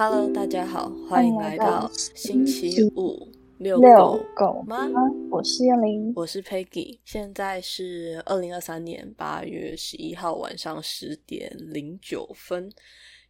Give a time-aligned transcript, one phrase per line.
[0.00, 4.86] Hello，大家好，欢迎来到星期五遛遛狗狗吗？
[5.28, 12.70] 我是燕玲，我是 Peggy，现在是二零二三年八月十一号晚上十点零九分，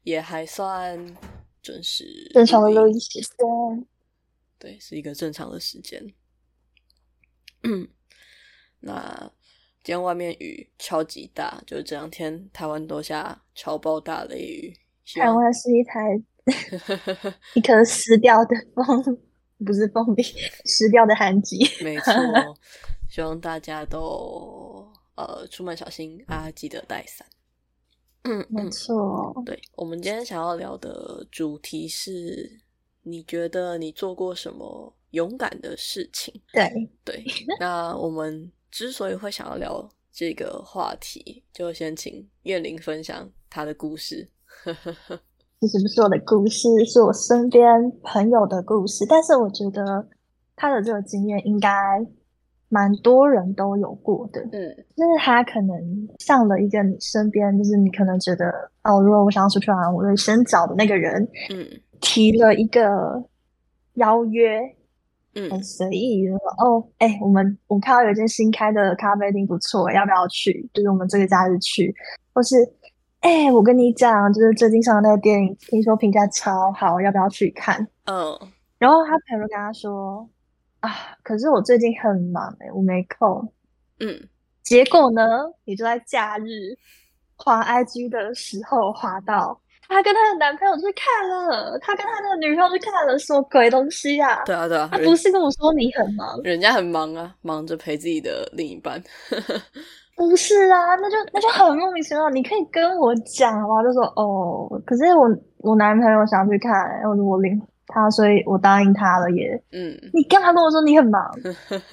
[0.02, 1.16] 也还算
[1.62, 3.87] 准时，正常的录音时间。
[4.59, 6.07] 对，是一个正常的时间。
[7.62, 7.89] 嗯，
[8.80, 9.33] 那
[9.83, 14.77] 今天外面雨超级大，就是这两天台湾都下超爆大雷雨。
[15.14, 16.23] 台湾是一台
[17.55, 19.19] 一颗湿掉的 风，
[19.65, 20.23] 不是风力，
[20.65, 21.59] 湿掉的寒极。
[21.83, 22.12] 没错，
[23.09, 27.27] 希望大家都呃出门小心啊，记得带伞。
[28.25, 29.33] 嗯，没错。
[29.47, 32.61] 对，我们今天想要聊的主题是，
[33.03, 36.34] 你觉得你做过什么勇敢的事情？
[36.53, 37.25] 对对。
[37.59, 44.28] 那我们之所以会想要聊这个话题，就先请燕玲分享他的故事。
[45.61, 47.67] 其实不是我的故事，是我身边
[48.03, 49.05] 朋友的故事。
[49.09, 50.06] 但是我觉得
[50.55, 51.69] 他的这个经验应该
[52.69, 54.41] 蛮多人都有过的。
[54.53, 54.53] 嗯，
[54.97, 55.77] 就是他可能
[56.20, 61.67] 上了一个你身边，就是你可能觉得哦，如果我想要出去玩，我会先找的那个人，嗯，
[62.00, 63.20] 提了一个
[63.95, 64.61] 邀约，
[65.34, 66.34] 嗯，很随意的
[66.65, 70.70] 哦，哎，我们我看到有一间新开的咖啡厅不错，要不要去？
[70.72, 71.93] 就是我们这个假日去，
[72.33, 72.55] 或是。
[73.20, 77.86] 哎，我跟你讲，就是最近上的那个电影，听说评价超好，要不要去看？
[78.06, 78.38] 嗯，
[78.78, 80.28] 然后他朋友跟他说
[80.80, 80.91] ：“啊，
[81.25, 83.52] 可是我最近很忙，哎，我没空。”
[84.00, 84.28] 嗯，
[84.62, 85.22] 结果呢，
[85.64, 86.44] 你就在假日
[87.34, 94.44] 滑 IG 的时候滑到他跟他的男朋友去看了，他跟他的女朋友去看了，什么鬼东西呀？
[94.47, 99.03] 对啊，对啊，他不是跟我说你很忙，人家很忙啊，忙着陪自己的另一半。
[100.19, 102.28] 不是啊，那就那就很莫名其妙。
[102.30, 103.80] 你可以跟我讲吗？
[103.84, 105.28] 就说哦，可是我
[105.59, 106.72] 我男朋友想去看，
[107.04, 109.62] 我我领他，所以我答应他了耶。
[109.70, 111.22] 嗯，你干嘛跟我说你很忙？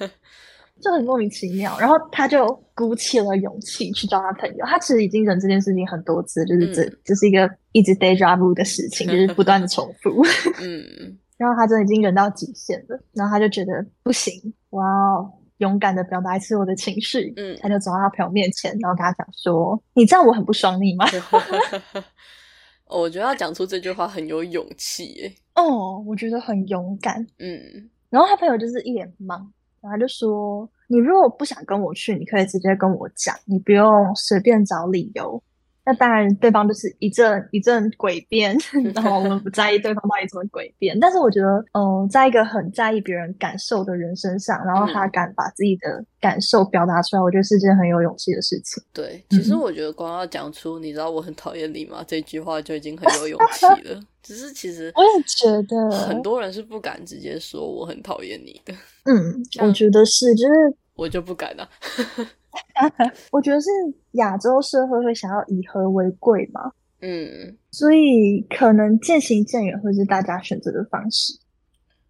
[0.82, 1.74] 就很莫名其妙。
[1.78, 4.66] 然后他就鼓起了勇气去找他朋友。
[4.66, 10.10] 他其实已经忍这件事情很多次，就是这这是一个一直 day job 的事情，就是不断的重复。
[10.60, 14.34] 嗯，然后他真的已经忍到极限了，然后他就觉得不行，
[14.70, 15.32] 哇哦。
[15.58, 21.06] 勇敢的表达一次我的情绪，嗯，他就走到他朋友面前，然后跟他讲说：“你知道我很不爽你吗？”
[22.88, 25.32] 我觉得他讲出这句话很有勇气耶。
[25.56, 27.26] 哦，我觉得很勇敢。
[27.38, 29.36] 嗯，然后他朋友就是一脸懵，
[29.80, 35.42] 然后就说：“你如果不想跟我去，你可以直接跟我讲，你不用随便找理由。”
[35.86, 38.58] 那当然，对方就是一阵一阵诡辩，
[38.92, 40.98] 然后我们不在意对方到底怎么诡辩。
[40.98, 48.82] 但是我觉得，嗯，在一个很在意别人感受的人身上，然后他敢把自己的感受表达出来，我觉得是件很有勇气的事情。
[48.92, 54.00] 对，其实我觉得光要讲出“你知道我很讨厌你吗”这句话就已经很有勇气了。
[54.24, 58.74] 只是其实 我也觉得很多人是不敢直接说我很讨厌你的。
[59.04, 60.52] 嗯，我觉得是，就是
[60.96, 61.68] 我就不敢啊。
[63.32, 63.68] 我觉得是
[64.12, 71.32] 亚洲社会会想要以和为贵嘛，嗯，所以可能渐行渐远会是大家选择的方式，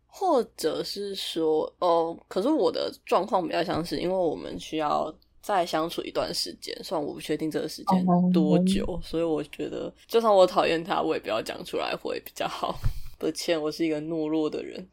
[0.07, 12.75] 或者是说，哦，可是我的状况比较像是，因为我们需要再相处一段时间，虽然我不确定这个时间多久，所以我觉得，就算我讨厌他，我也不要讲出来会比较好。
[13.19, 14.87] 抱歉，我是一个懦弱的人。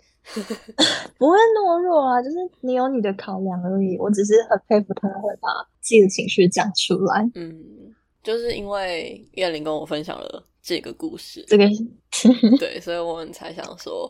[1.18, 3.98] 不会懦弱啊，就是你有你的考量而已。
[3.98, 5.50] 我只是很佩服他会把
[5.82, 7.30] 自己的情绪讲出来。
[7.36, 11.66] 嗯，就是因为燕玲跟我分享了这个故事，这个
[12.58, 14.10] 对，所以我们才想说，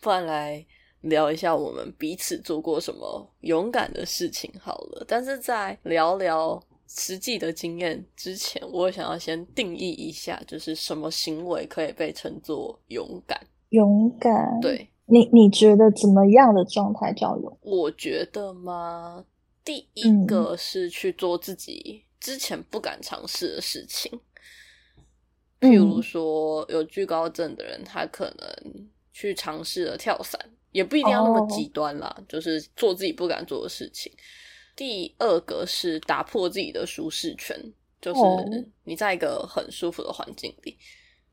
[0.00, 0.64] 不然来
[1.02, 5.04] 聊一下我们彼此做过什么勇敢的事情好了。
[5.06, 13.40] 但是在聊聊实际的经验之前，我想要先定义一下，就是什么行为可以被称作勇敢？
[13.70, 14.88] 勇敢，对。
[15.12, 17.58] 你你觉得怎么样的状态叫勇？
[17.60, 19.22] 我觉得嘛，
[19.62, 24.10] 第一个是去做自己之前不敢尝试的事情，
[25.60, 34.10] 譬如说有惧高症的人，他可能去尝试了跳伞，也不一定要那么极端啦，就是做自己不敢做的事情。
[34.74, 37.54] 第二个是打破自己的舒适圈，
[38.00, 38.20] 就是
[38.84, 40.78] 你在一个很舒服的环境里，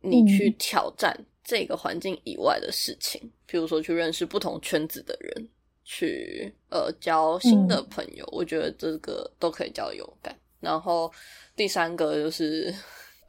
[0.01, 1.25] 你去挑战。
[1.41, 5.49] 这个环境以外的事情，比如说去认识不同圈子的人，
[5.83, 10.37] 去呃交新的朋友，我觉得这个都可以叫勇敢。
[10.59, 11.11] 然后
[11.55, 12.71] 第三个就是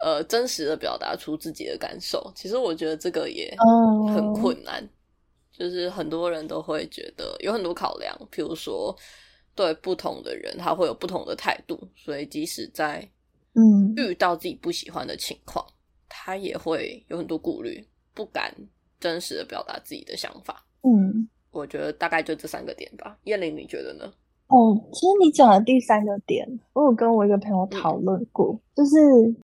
[0.01, 3.57] 呃真实的表达出自己的感受，其实我觉得这个也
[4.15, 4.87] 很困难，
[5.51, 8.95] 就是很多人都会觉得有很多考量，比如说
[9.55, 13.09] 对不同的人他会有不同的态度，所以即使在
[13.55, 15.65] 嗯遇到自己不喜欢的情况，
[16.11, 17.83] 他也会有很多顾虑。
[18.13, 18.53] 不敢
[18.99, 20.63] 真实的表达自己的想法。
[20.83, 23.17] 嗯，我觉得大概就这三个点吧。
[23.23, 24.13] 燕玲，你觉得呢？
[24.49, 28.97] 哦，其实你讲的第三个点，我有跟我一个朋友讨论过，就是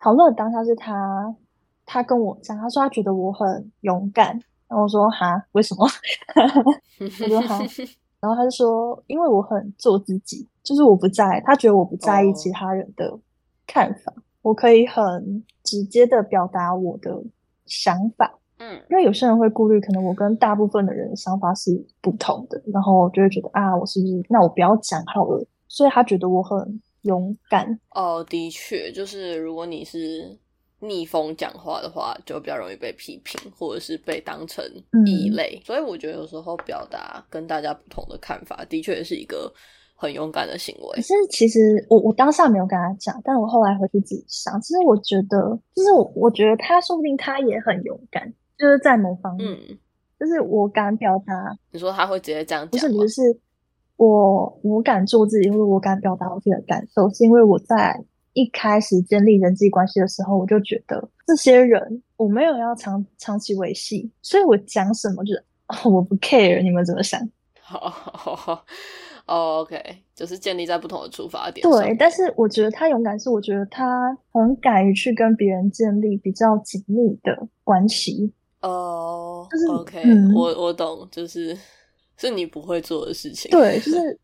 [0.00, 1.32] 讨论的当下是他，
[1.84, 4.30] 他跟我讲，他说他觉得我很勇敢，
[4.66, 5.86] 然后我说哈，为什么？
[6.98, 7.58] 我说哈，
[8.20, 13.16] 然后他就说，因为我很做自己，就是我不在，他觉得我不在意其他人的
[13.66, 14.12] 看法，
[14.46, 17.20] 我可以很直接的表达我的
[17.64, 18.38] 想法。
[18.58, 25.44] 嗯，因为有些人会顾虑，可能我跟大部分的人想法是不同的，然后就会觉得啊，我是不是那我不要讲好了？
[25.66, 27.76] 所以他觉得我很勇敢。
[27.90, 30.38] 哦，的确，就是如果你是
[30.78, 34.64] 逆风讲话的话，就比较容易被批评，或者是被当成
[35.04, 35.60] 异类。
[35.64, 39.52] 所以我觉得有时候表达跟大家不同的看法，的确是一个
[39.96, 40.96] 很勇敢的行为。
[40.96, 48.32] 可是其实我我当下没有跟他讲，但我后来回去自己想，其实我觉得，就是我我觉得他说不定他也很勇敢。
[48.58, 49.54] 就是在某方面，
[50.18, 51.34] 就是我敢表达。
[51.72, 52.70] 你说他会直接这样讲？
[52.70, 53.20] 不是，不是，
[53.96, 58.02] 我我敢做自己，或者我敢表达我自己的感受，是因为我在
[58.32, 65.44] 一开始建立人际关系的时候，我就觉得这些人我没有要长长期维系，所以我讲什么就是
[65.84, 67.20] 我不 care 你们怎么想。
[67.60, 67.90] 好
[69.26, 69.78] ，OK，
[70.14, 71.68] 就是建立在不同的出发点。
[71.68, 78.32] 对，但是我觉得他勇敢，是我觉得他很敢于去跟别人建立比较紧密的关系。
[78.62, 80.02] 哦，就是 OK，
[80.34, 81.56] 我我懂，就是
[82.16, 83.50] 是你不会做的事情。
[83.50, 84.18] 对，就是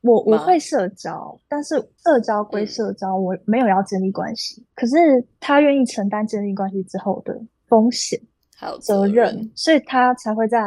[0.00, 4.62] 我 我会社交，但是社交归社交，我没有要建立关系。
[4.74, 4.94] 可是
[5.38, 8.20] 他愿意承担建立关系之后的风险
[8.54, 10.58] 还有责任，所以他才会在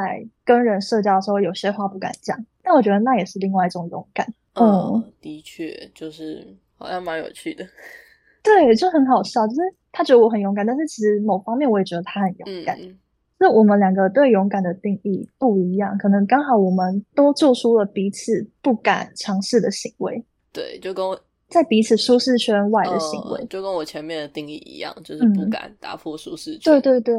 [0.46, 2.38] 跟人社交的时候有些话不敢讲。
[2.70, 4.32] 但我觉得那也是另外一种勇敢。
[4.54, 6.46] 嗯，的确，就是
[6.78, 7.66] 好像蛮有趣的。
[8.44, 9.62] 对，就很好笑，就是
[9.92, 12.78] 他觉得我很勇敢，但是其实某方面我也觉得他很勇敢。
[13.40, 20.24] 那我们两个对勇敢的定义不一样，可能刚好我们都做出了彼此不敢尝试的行为。
[20.54, 26.82] 对，就跟我在彼此舒适圈外的行为，就跟我前面的定义一样，就是不敢打破舒适圈。
[26.82, 27.16] 对对对，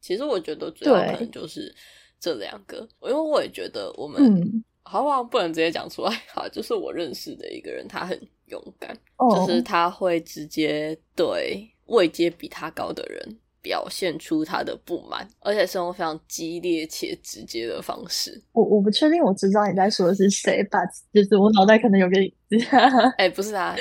[0.00, 1.74] 其实我觉得主要可能就是
[2.18, 6.10] 这两个，因为我也觉得我们好不好不能直接讲出来。
[6.32, 13.36] 好，就是我认识的一个人，他很勇敢，就是他会直接对位阶比他高的人。
[13.62, 18.40] 表现出他的不满，而且是用非常激烈且直接的方式。
[18.52, 20.78] 我我不确定，我知道你在说的是谁吧？
[21.12, 22.56] 就是我脑袋可能有个影子。
[23.18, 23.74] 哎， 不是他，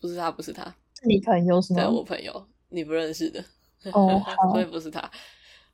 [0.00, 1.82] 不是他，不是他，你朋友是吗？
[1.82, 3.44] 对，我朋友，你不认识的。
[3.92, 4.22] 哦，
[4.54, 5.10] 所以不是他，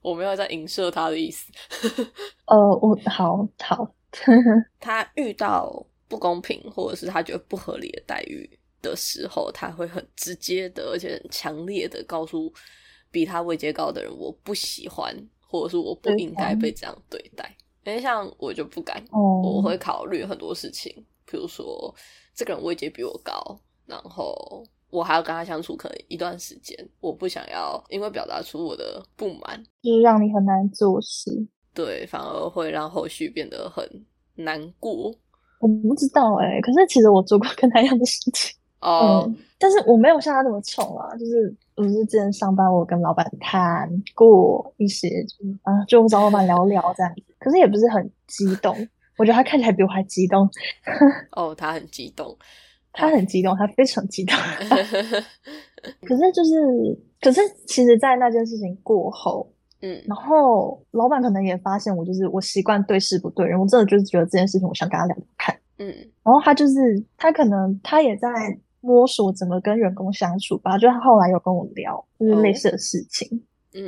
[0.00, 1.52] 我没有在影射他的意思。
[2.46, 3.94] 呃，我好好，
[4.79, 8.49] 他遇到不公平或者是他觉得不合理的待遇
[8.81, 12.53] 的时候，他会很直接的，而且很强烈的告诉。
[13.11, 15.14] 比他位阶高的人，我不喜欢，
[15.47, 17.55] 或者是我不应该被这样对待。
[17.85, 19.05] 因为像我就不敢，
[19.43, 20.91] 我会考虑很多事情，
[21.26, 21.94] 比如说
[22.35, 31.47] 这个人位阶比我高，然后我还要跟他相处可能一段时间，我不想要因为表达出我的不满，就是让你很难做事。
[31.74, 33.84] 对，反而会让后续变得很
[34.36, 35.14] 难过。
[35.60, 38.56] 我不知道哎，可是其实我做过 跟他一样的事情。
[38.80, 45.08] 哦，但是我没有像他那么冲啊，就是我是之前上班，我跟老板谈过一些，
[45.62, 48.76] 啊，就找老板聊聊这样子，可是也不是很激动。
[49.18, 50.49] 我觉得他看起来比我还激动。
[51.37, 52.37] 哦，他很激动，
[52.92, 54.37] 他很激动，他非常激动。
[56.02, 59.49] 可是就是，可是其实，在那件事情过后，
[59.82, 65.86] 嗯，然后老板可能也发现我就是我习惯对事不对人，我真的就是觉得这件事情，我想跟他聊聊看，嗯，
[66.22, 68.28] 然后他就是他可能他也在。
[68.84, 73.28] 摸索怎么跟员工相处吧，就他后来有跟我聊，就是类似的事情，
[73.74, 73.86] 嗯，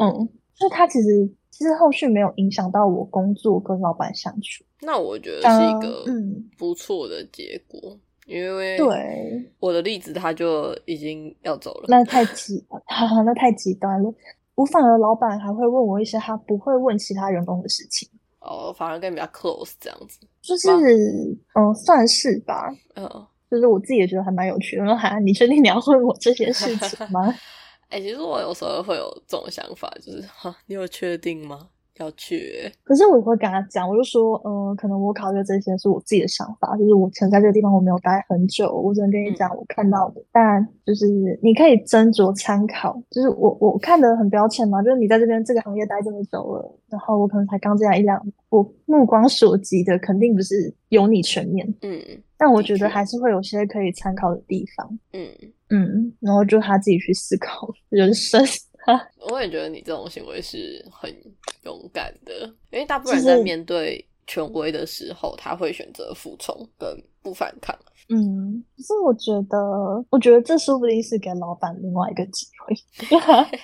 [0.54, 6.48] 就他其实其实后续没有影响到我工作跟老板相处，那我觉得是一个嗯。
[6.56, 12.64] 不错的结果，因为对我的例子他就已经要走了，那太极，
[13.26, 14.14] 那太极端了，
[14.54, 18.08] 我反而老板还会问我一些他不会问其他员工的事情，
[18.40, 20.68] 哦，反而跟比较 close 这样子，就是
[21.54, 23.26] 嗯算是吧，嗯。
[23.50, 24.84] 就是我自己也觉得还蛮有趣的。
[24.84, 27.32] 说：“哈，你确定你要问我这些事情吗？”
[27.88, 31.68] 哎，其实我有时候会有这种想法，就是哈，你有确定吗？
[31.98, 32.70] 要去？
[32.82, 40.22] 可是我会跟他讲，我就说，嗯，可能我考虑这些是我自己的想法，就是我曾在这个地方我没有待很久，我只能跟你讲我看到的。
[40.32, 41.06] 但就是
[41.42, 48.20] 你可以斟酌参考，就是我我看的很标签嘛，就是你在这边这个行业待这么久了，然后我可能才刚进来一两，
[48.50, 52.00] 我目光所及的肯定不是有你全面，嗯。
[52.36, 55.26] 但我觉得还是会有些可以参考的地方，嗯
[55.70, 58.44] 嗯，然后就他自己去思考人生。
[59.31, 61.11] 我也觉得你这种行为是很
[61.64, 67.76] 勇敢的，因为大部分人在面对权威的时候，他会选择服从跟不反抗。
[68.11, 72.75] 嗯，可是我觉得，我觉得这说不定是给老板另外一个机会，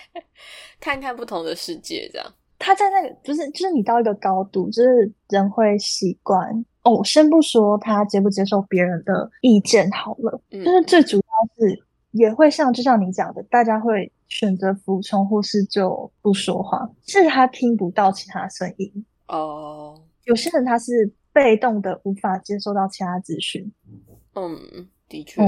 [0.81, 2.27] 看看不同的世界，这样。
[2.59, 7.03] 他在那个，就是就是你到一个高度，就是人会习惯哦。
[7.05, 11.23] 先不说他接不接受别人的意见好了，就是最主要
[11.59, 20.03] 是也会像就像你讲的，大家会选择服从或是就不说话，是他听不到其他声音哦。
[20.25, 23.71] 有些人他是被动的，无法接受到其他资讯。
[24.35, 25.43] 嗯，的确，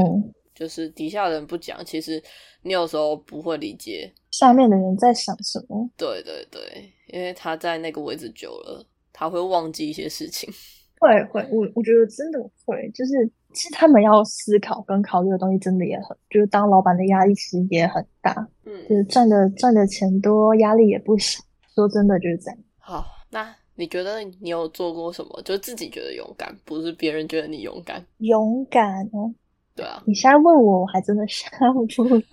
[0.55, 2.23] 就是底下人不讲，其实
[2.63, 5.89] 你有时候不会理解下面的人在想什么。
[5.97, 10.53] 对对对，因为他在那个位置久了，他会忘记一些事情。
[10.99, 18.49] 会会，我我觉得真的会，就是其实他们要思考跟考虑的东西真的也很，就是当老板的压力其实也很大。
[18.65, 21.43] 嗯，就是赚的赚的钱多，压力也不小。
[21.75, 22.59] 说真的就是这样。
[22.79, 23.55] 好，那。
[23.75, 25.43] 你觉得你有做过什么？
[25.47, 28.05] 就自己觉得勇敢，不是别人觉得你勇敢。
[28.19, 29.33] 勇敢哦，
[29.75, 30.03] 对啊。
[30.07, 31.51] 你现在问我，我还真的想
[31.97, 32.29] 不到。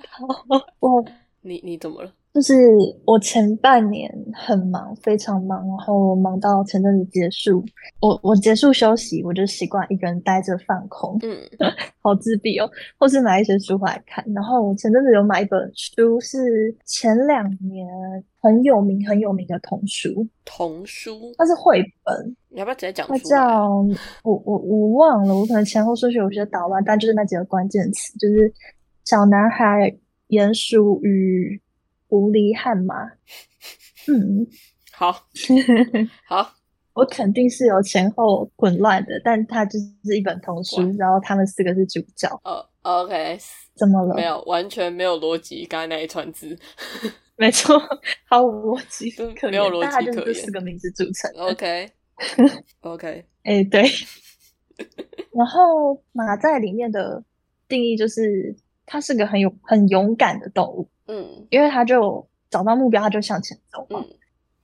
[0.82, 1.04] 我，
[1.42, 2.12] 你你怎么了？
[2.32, 2.54] 就是
[3.06, 7.66] 我前半年很忙，非常忙，然后忙到前阵子结束，
[8.02, 11.36] 我我结束休息，我就习惯一个人待着放空，嗯，
[12.02, 12.70] 好自闭哦，
[13.00, 14.24] 或是买一些书回来看。
[14.34, 17.88] 然后我前阵子有买一本书，是前两年
[18.40, 23.08] 很有名很有名的童书，童书，它是绘本，你要不要直接讲？
[23.08, 23.70] 它叫
[24.24, 28.54] 我我我忘了，我可能前后顺序有些捣乱，但就是那几个关键词，就是
[29.04, 29.92] 小男孩
[30.28, 31.60] 鼹鼠与。
[32.10, 32.96] 狐狸和马，
[34.10, 34.46] 嗯，
[34.92, 35.12] 好，
[36.28, 36.52] 好，
[36.94, 42.28] 我肯定是有前后混乱的，但它就是一本童书，然后他们四个是主角。
[42.44, 43.38] 哦，OK，
[43.76, 44.16] 怎么了？
[44.16, 46.58] 没有，完全没有逻辑，刚才那一串字，
[47.38, 47.80] 没错，
[48.26, 49.14] 毫无逻辑，
[49.50, 51.32] 没有逻辑可言，四个名字组成。
[51.38, 53.84] OK，OK，哎，对。
[55.32, 57.24] 然后马在里面的
[57.68, 58.56] 定义就是，
[58.92, 60.88] 它是个很有很勇敢的动物。
[61.06, 64.04] 嗯，因为他就找到目标，他就向前走嘛。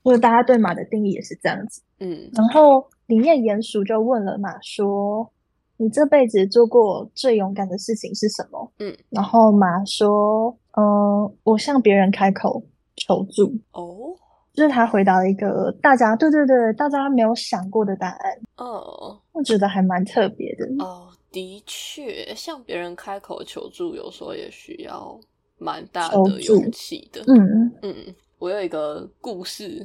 [0.03, 1.81] 或者大家对马的定义也是这样子。
[1.99, 5.31] 嗯，然后里面鼹鼠就问了马说
[5.77, 12.63] ：“你这辈子做过最勇敢的事情是什么？”嗯，然后马说：“嗯，我向别人开口
[12.95, 14.13] 求助。”哦，
[14.53, 18.31] 就是他回答了一个大家对对对大家没有想过的答案。
[18.57, 20.67] 哦，我觉得还蛮特别的。
[20.85, 25.19] 哦，的确，向别人开口求助，有时候也需要。
[25.57, 29.81] 蛮大的勇气的，嗯嗯，我有一个故事，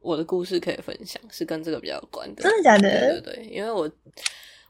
[0.00, 3.20] 我的故事可以分享，是跟这个比较有关的，真的假的？
[3.20, 3.88] 对对对，因为我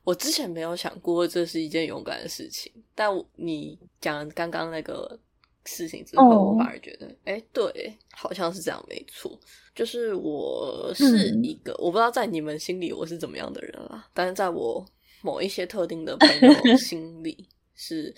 [0.04, 5.18] 我之前没有想过这是一件勇敢的事情，但你讲刚刚那个
[5.64, 9.40] 事情之后，我反而觉得，哎，对，好像是这样，没错，
[9.74, 14.84] 就是我是一个，我不知道在你们心里我是怎么样的人啦，但是在我
[15.24, 18.14] 某一些特定的朋友心里 是。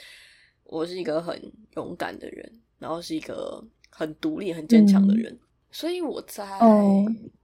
[0.69, 1.41] 我是一个很
[1.77, 5.39] 勇敢的人，然后是一个很独立、很坚强的人，
[5.71, 6.45] 所以我在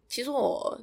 [0.08, 0.76] 其实我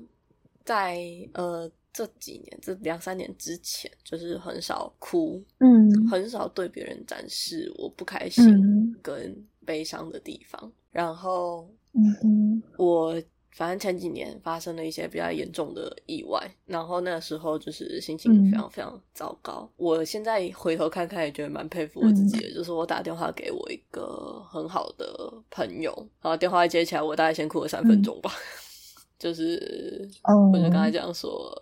[0.64, 13.22] 在呃这几年这两三年之前，就是很少哭，嗯，很少对别人展示我不开心跟悲伤的地方，然后嗯我。
[13.60, 19.70] 反正前几年发生了一些比较严重的意外，然后那个时候就是心情非常非常糟糕。
[19.76, 22.54] 我现在回头看看，也觉得蛮佩服我自己的。
[22.54, 28.32] 就是我打电话给我一个很好的朋友，然后电话一接起来，我大概先哭了三分钟吧。
[29.20, 31.54] 就是我就跟他讲说，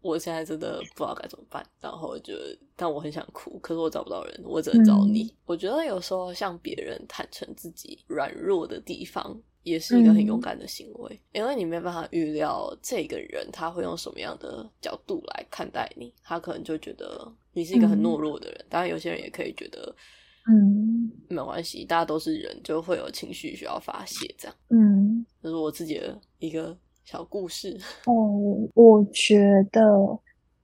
[0.00, 2.34] 我现在真的不知道该怎么办，然后就
[2.74, 5.32] 但我很想哭，可是我找不到人，我只能找你。
[5.46, 9.40] 我觉得有时候向别人坦诚自己软弱的地方。
[9.64, 18.64] 也是一个很勇敢的行为，因为你没办法预料这个人他会用什么样的角度来看待你，他可能就觉得你是一个很懦弱的人。
[18.68, 19.94] 当然，有些人也可以觉得，
[20.48, 24.56] 嗯，没关系，大家都是人，就会有情绪需要发泄，这样。
[24.68, 27.74] 嗯，这是我自己的一个小故事。
[28.04, 28.12] 哦，
[28.74, 29.38] 我觉
[29.72, 29.80] 得，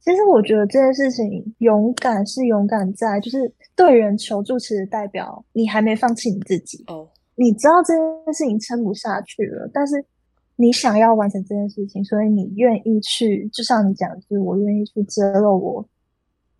[0.01, 6.85] 其实我觉得这件事情，勇敢是勇敢在，就是对人求助，其实代表你还没放弃你自己。
[6.89, 7.09] 哦。
[7.41, 10.05] 你知道这件事情撑不下去了，但是
[10.57, 15.89] 你想要完成这件事情，所以你愿意去，就像你讲，就是我愿意去揭露我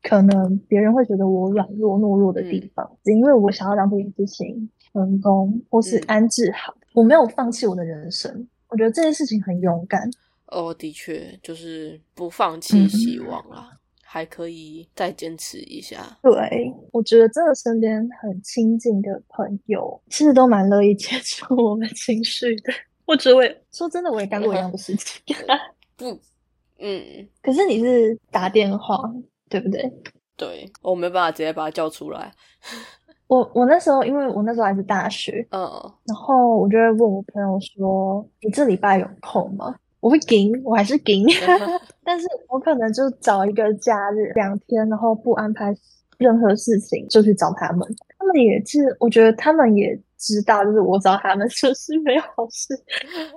[0.03, 8.49] 可能别人会觉得我软弱懦弱的地方，只因为我想要让这件事情成功或是安置好，我没有放弃我的人生。
[8.69, 10.09] 我觉得这件事情很勇敢。
[10.47, 13.80] 哦，的确，就是不放弃希望啦。
[14.13, 16.05] 还可以再坚持一下。
[16.21, 22.73] 对，我觉得真的身边很亲近的朋友，其实都蛮乐意接触我们情绪的。
[23.07, 25.23] 我觉得我也说真的，我也干过一样的事情。
[25.97, 26.11] 不，
[26.81, 28.99] 嗯，可是你是打电话，
[29.49, 29.89] 对不对？
[30.37, 32.33] 对，我没办法直接把他叫出来。
[33.29, 35.61] 我我那时候，因为我那时候还是大学，嗯，
[36.05, 41.23] 然后我就会问我朋友说：“你这礼拜有空吗？”我会给，我还是给，
[42.05, 45.75] 但是我可能就找一个假日两天，然后不安排
[46.19, 47.87] 任何事情就去找他们。
[48.19, 52.75] 他们也是，我觉得他们也知道，就是我找他们 就是没有好事，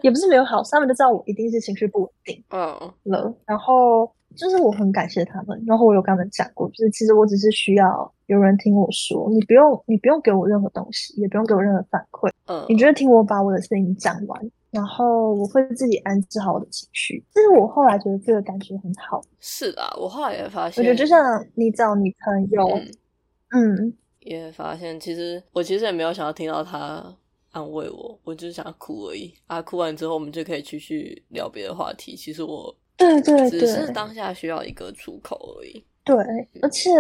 [0.02, 4.12] 也不是没有好事，他们就知道我一定是情绪不稳定，嗯了，然后。
[4.36, 14.42] 就是我很感谢他们，然后我有跟他们讲过，就是其实我只是需要有人听我说，你不用你不用给我任何东西，也不用给我任何反馈，嗯，你觉得听我把我的事情讲完，
[14.74, 17.24] 然后我会自己安置好我的情绪。
[17.34, 19.22] 就是我后来觉得这个感觉很好。
[19.40, 21.20] 是啊，我后来也发现，我觉得就像
[21.56, 22.68] 你找女朋友，
[23.52, 27.16] 嗯，也发现其实我其实也没有想要听到他
[27.52, 29.62] 安慰我，我就是想要哭而已啊。
[29.62, 32.16] 哭完之后我们就可以继续聊别的话题。
[32.16, 32.76] 其实我。
[32.96, 35.84] 对对对，只是当下需要一个出口而已。
[36.06, 36.16] 对，
[36.62, 36.92] 而且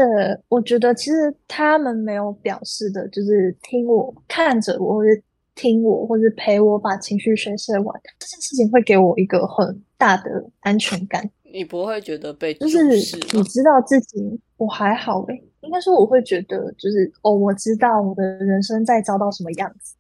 [0.50, 5.10] 我觉得其实他们没有表示的，就是听我看着我，或者
[5.56, 11.30] 听我，或者陪我把情绪宣泄完，这件事情会给我一个很大的安全感。
[11.54, 19.96] 你不会觉得被就是你知道自己我还好诶，应该说我会觉得就是哦，我知道我的人生在遭到什么样子。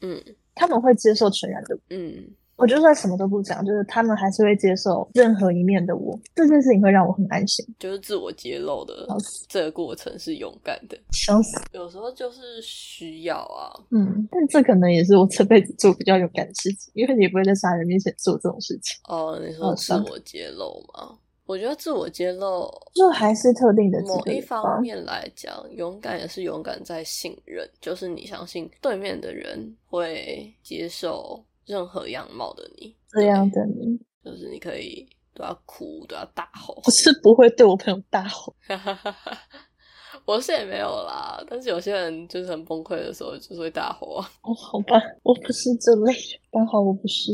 [0.00, 0.20] 嗯，
[0.54, 1.78] 他们会接受全然的。
[1.90, 2.28] 嗯。
[2.58, 6.18] 我就算什么都不讲，就是他们还是会接受任何一面的我。
[6.34, 7.64] 这件事情会让我很安心。
[7.78, 9.06] 就是自我揭露的
[9.48, 11.60] 这个过程是勇敢的，想死。
[11.72, 18.98] 有时候就是需要啊，嗯，但这可能也是我这辈子做比较勇敢的事情，因为你不会在杀人面前做这种事情。
[19.08, 21.16] 哦，你说自我揭露吗？
[21.46, 31.42] 我觉得自我揭露就还是特定的某一方面来讲，勇敢也是勇敢在信任，就是你相信对面的人会接受。
[31.68, 36.82] 任何样貌的你，这样的你，就是你可以都要哭，都要大吼。
[36.84, 38.54] 我是不会对我朋友大吼，
[40.24, 41.42] 我是也没有啦。
[41.48, 44.30] 但是有些人就是很崩溃的时候，就是会大吼啊。
[44.42, 46.12] 哦，好吧，我不是这类，
[46.50, 47.32] 刚好我不是。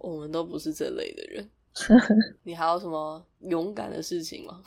[0.00, 1.48] 我们都不是这类的人。
[2.42, 4.60] 你还有什么勇敢的事情吗？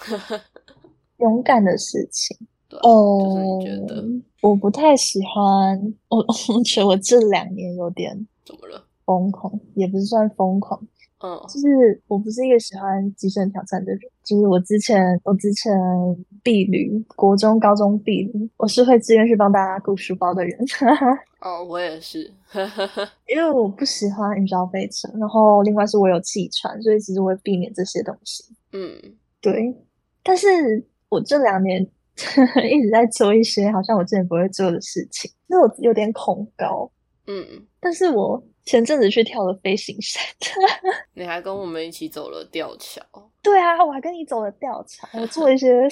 [1.19, 2.35] 勇敢的事情，
[2.81, 4.03] 哦，就是你觉得
[4.41, 5.93] 我不太喜欢。
[6.07, 8.85] 我我觉得我这两年有点怎么了？
[9.05, 10.79] 疯狂也不是算疯狂，
[11.19, 14.01] 嗯，就是我不是一个喜欢极限挑战的人。
[14.23, 15.73] 就是我之前，我之前
[16.41, 20.57] 避旅，国中、高中避旅，我是会自愿去帮大家顾书包的人。
[21.41, 22.31] 哦，我也是，
[23.27, 28.45] 因为我不喜欢云霄飞车，然后另外是我有气喘，所以其实我会避免这些东西。
[28.71, 28.97] 嗯，
[29.41, 29.75] 对。
[30.23, 30.47] 但是
[31.09, 31.85] 我这两年
[32.71, 36.89] 一直在做一些好像我之前不会做的事情，因为我有点恐高。
[37.27, 37.45] 嗯，
[37.81, 38.41] 但是我。
[38.65, 40.21] 前阵子去跳了飞行伞，
[41.13, 43.01] 你还跟我们一起走了吊桥。
[43.41, 45.87] 对啊，我还跟你走了吊桥，我做一些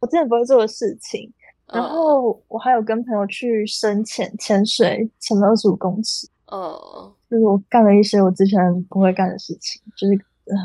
[0.00, 1.32] 我之前不会做的事情。
[1.72, 6.28] 然后我还有跟朋友去深潜潜水，潜了二十五公尺。
[6.48, 10.14] 哦，就是我干了一些我之前不会干的事情，就是
[10.46, 10.56] 呃，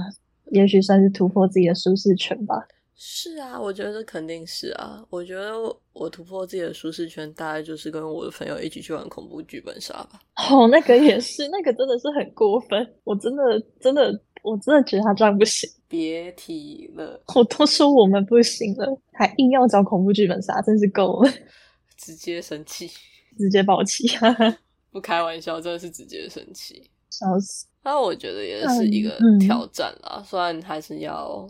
[0.51, 2.67] 也许算是突破自己的舒适圈吧。
[2.97, 5.05] 是啊，我觉得肯定是啊。
[5.09, 5.53] 我觉得
[5.91, 10.21] 我突破自己的舒适圈，大概就是跟我的朋友一起去玩恐怖剧本杀吧。
[10.49, 12.95] 哦，那个也是，那个真的是很过分。
[13.03, 13.43] 我真的
[13.81, 15.69] 真的，我真的觉得他这样不行。
[15.89, 21.31] 别提了，我都说我们不行了，还硬要找恐怖剧本杀，真是够了。
[21.97, 22.89] 直接生气，
[23.37, 24.07] 直接爆气，
[24.91, 27.67] 不开玩笑，真的是直接生气，笑死。
[27.83, 31.45] 那我觉得也是一个挑战啦，虽然还是要。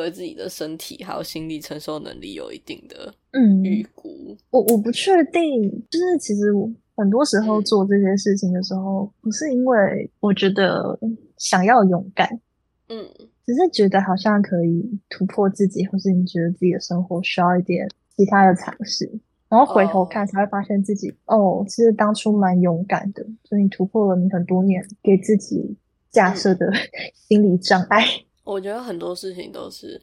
[0.00, 3.62] 对自己的身体还有心理承受能力有一定的嗯。
[3.62, 6.52] 预估，我我不确定，就是其实
[6.94, 10.98] 很多时候做这些事情的时候，不是因为我觉得
[11.38, 12.40] 想要勇敢，
[12.88, 13.04] 嗯，
[13.46, 19.10] 只是觉得好像可以突破自己，或是你觉得自己的生活需要一点其他的尝试，
[19.48, 25.76] 然后回头看才会发现自己哦，其实当初蛮勇敢的，所以你突破了你很多年给自己
[26.10, 26.70] 架设的
[27.28, 28.04] 心理障碍。
[28.44, 30.00] 我觉得很多事情都是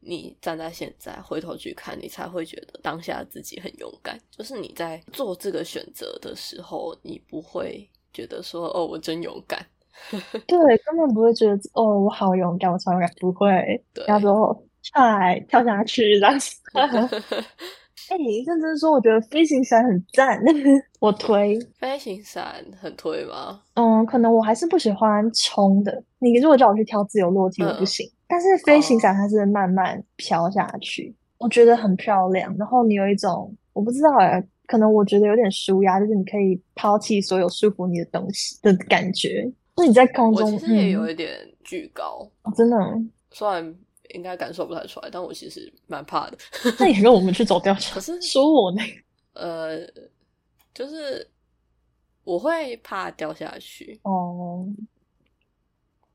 [0.00, 4.18] 你站在现在回头去看，你才会觉得当下自己很勇敢。
[4.30, 9.64] 就是你在做这个选择的时候，你不会觉得说：“哦，我真勇敢。
[10.46, 16.60] ”对，根本不会觉得：“哦，我好勇敢，我超勇敢。”不会，叫做踹跳下去这样子。
[18.08, 18.16] 哎，
[18.46, 20.40] 认真说，我觉得飞行伞很赞，
[21.00, 21.58] 我推。
[21.76, 23.60] 飞行伞很推吗？
[23.74, 26.02] 嗯，可能我还是不喜欢冲的。
[26.18, 28.08] 你如果叫我去挑自由落体，我不行。
[28.28, 32.54] 但是飞行伞它是慢慢飘下去，我觉得很漂亮。
[32.56, 39.50] 然后你有一种我不知道哎，可能我觉得有点舒压，就是你可以抛弃所有束缚你的东西的感觉。
[39.76, 41.30] 那你在空中，我其实也有一点
[41.62, 42.76] 巨高，真的。
[43.30, 43.74] 虽然
[44.14, 46.38] 应该感受不太出来，但我其实蛮怕的。
[46.78, 48.82] 那也跟我们去走吊桥，可是说我呢？
[49.34, 49.78] 呃，
[50.72, 51.28] 就是
[52.24, 54.66] 我会怕掉下去哦，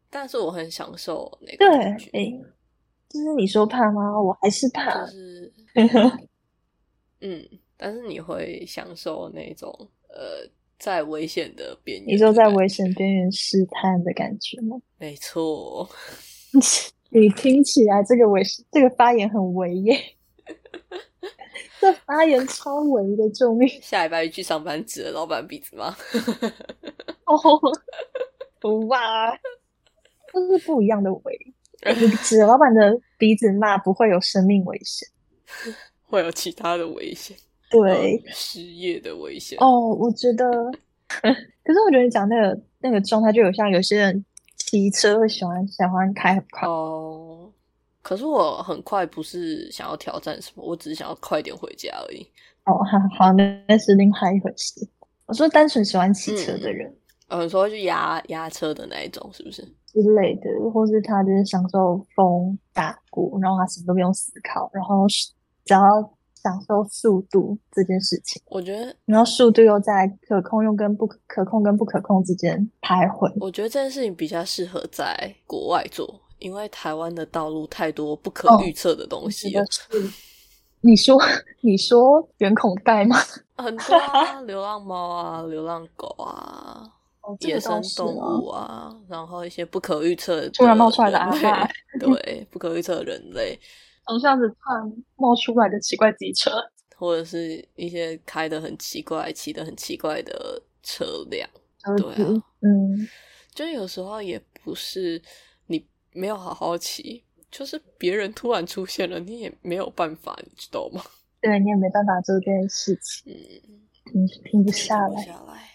[0.10, 2.10] 但是我很享受那个感觉。
[2.14, 2.26] 哎，
[3.10, 4.20] 就是你说怕吗？
[4.22, 5.54] 我还是怕，就是，
[7.22, 9.72] 嗯，但是你会享受那种
[10.10, 10.50] 呃，
[10.80, 14.82] 在危险的边缘，你说在危险边缘试探的感觉吗？
[14.98, 15.88] 没错，
[17.12, 19.98] 你听起来这个危这个发言很危耶。
[21.80, 23.68] 这发言超违的，救命！
[23.82, 25.96] 下礼拜去上班指了老板鼻子吗？
[27.26, 27.38] 哦，
[28.88, 29.36] 哇，
[30.32, 31.54] 这是不一样的违。
[32.00, 35.08] 你指老板的鼻子骂，不会有生命危险，
[36.08, 37.36] 会有其他的危险，
[37.72, 39.58] 对，失业的危险。
[39.60, 40.46] 哦，我觉得，
[41.10, 44.24] 可是我觉得你讲那个那个状态，就有像有些人
[44.58, 47.52] 骑车会喜欢喜欢开很快哦。
[48.02, 52.26] 可是我很快不是想要挑战什么，我只是想要快点回家而已。
[52.66, 54.88] 哦，好，好那那是另外一回事。
[55.26, 56.94] 我说单纯喜欢骑车的人，
[57.28, 60.50] 嗯，说去压压车的那一种，是不是之类的？
[60.72, 65.08] 或是他就是享受风打过，然后他什么都不用思考，然后
[65.64, 65.80] 只要
[66.42, 68.42] 享受速度这件事情。
[68.48, 73.32] 我觉得，然后速度又在可控又跟不可控跟不可控之间徘徊。
[73.40, 76.22] 我觉得这件事情比较适合在国外做。
[76.40, 79.64] 因为台湾的道路太多不可预测的东西了。
[80.82, 81.16] 你说
[81.62, 83.16] 你说圆孔袋吗？
[83.56, 86.82] 很多啊， 流浪猫啊，流浪狗啊，
[87.42, 91.20] 野生动物啊，然后一些不可预测突然冒出来的
[92.02, 93.60] 对，不可预测的人类，
[94.12, 96.52] 从巷子突然冒出来的奇怪机车，
[96.98, 101.50] 或者是一些开的很奇怪、骑的很奇怪的车辆，
[101.98, 103.08] 对啊，嗯，
[103.56, 105.22] 就有时候也不是
[105.68, 105.86] 你。
[106.14, 111.02] 没有好好骑，就是别人突然出现了，你也没有办法，你知道吗？
[111.40, 113.34] 对你也没办法做这件事情，
[114.04, 115.70] 停停不下来，下来，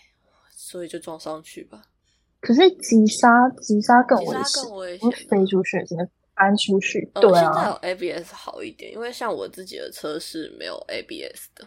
[0.50, 1.84] 所以就撞上去吧。
[2.38, 7.10] 可是急刹，急刹更危险，更危险，飞出去，真的翻出去。
[7.14, 11.66] 对啊，现在有 ABS 好一点，因为像我自己的车是没有 ABS 的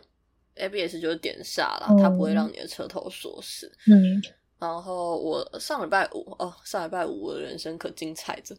[0.55, 3.71] ，ABS 就是点刹了，它不会让你的车头锁死。
[3.87, 4.21] 嗯。
[4.59, 8.53] 然后我上礼拜五哦，上礼拜五我的人生可精彩着，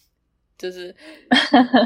[0.56, 0.86] 就是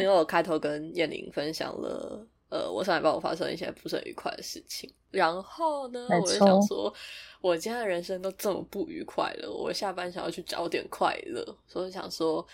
[0.01, 6.95] 因为我开头跟燕玲分享了，呃，我上礼拜我发生一些不是很愉快的事情，然后呢，我就想说，
[7.41, 12.47] 我今天的人生都这么不愉快了，我下班想要去找点快乐，所以想说，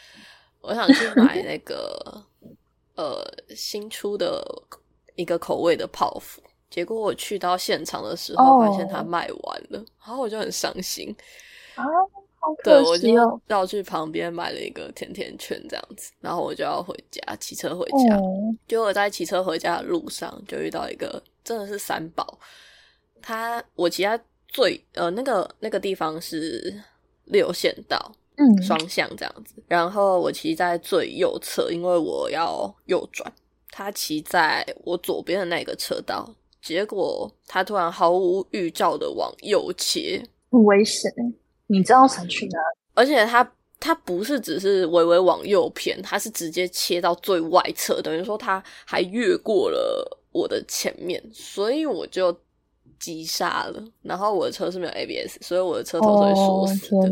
[0.62, 2.24] 我想去买那个
[2.94, 3.22] 呃
[3.54, 4.42] 新出的
[5.16, 6.42] 一个口味的泡芙。
[6.70, 11.14] 结果我去到现场的时候，发现它卖完了，然后我就很伤心
[11.74, 11.84] 啊，
[12.40, 13.38] 好可惜哦！
[13.46, 18.18] 绕去旁边买了一个甜甜圈，这样子，然后我就要回家，骑车回家。
[18.66, 22.38] 结果在骑车回家的路上，就遇到一个真的是三宝。
[23.20, 26.82] 他我骑他最呃那个那个地方是
[27.26, 29.54] 六线道，嗯，双向这样子。
[29.68, 33.32] 然后我骑在最右侧，因为我要右转。
[33.70, 36.28] 他骑在我左边的那个车道。
[36.60, 41.10] 结果他突然毫无预兆的往右切，很危险。
[41.66, 42.58] 你知道想去哪？
[42.94, 52.32] 而且他他不是只是微微往右偏，他是直接切到最外侧，等于说他还越过了我的前面，所以我就
[53.00, 53.82] 急刹了。
[54.02, 57.10] 然后我的车是没有 ABS，所以我的车头会锁死的，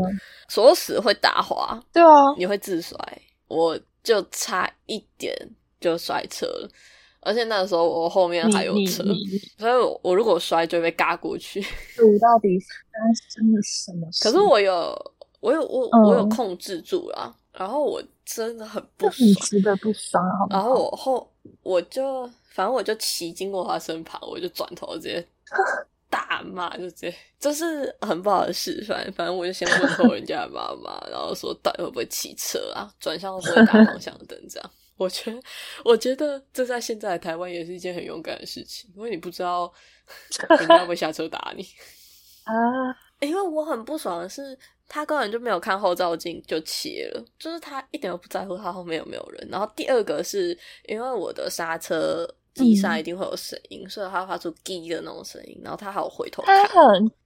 [0.51, 1.81] 锁死会打滑。
[1.93, 2.99] 对啊，你会自摔，
[3.49, 5.35] 我就差一点
[5.81, 6.69] 就摔车了。
[7.21, 9.05] 而且那个时候我后面还有车，
[9.59, 11.61] 所以我我如果摔就会被嘎过去。
[11.61, 12.99] 你到底发
[13.31, 14.09] 生了什么？
[14.23, 17.37] 可是我有，我有，我我有控制住了。
[17.53, 20.25] 然后我真的很不爽，值得不爽。
[20.49, 21.31] 然后我后
[21.63, 25.29] 我就反正我就骑经过他身旁，我就转头直接
[26.11, 29.11] 大骂，就直接这是很不好的示范。
[29.13, 32.93] 反正我就先问候人家的妈妈， 然后说到底会不会骑车啊？
[32.99, 34.71] 转向会不会打方向灯这样。
[34.99, 35.41] 我觉得，
[35.85, 39.73] 我觉得这在现在台湾也是一件很勇敢的事情，因为你不知道
[40.59, 41.67] 人家会下车打你
[42.45, 42.53] 啊。
[43.21, 49.49] 因为我很不爽的是，他根本就没有看后照镜就切了，就是他一点都不在乎他后面有没有人。
[49.51, 55.61] 然后第二个是因为我的刹车机上一定会有声音，所以他发出“滴”的那种声音。
[55.63, 56.69] 然后他还有回头看，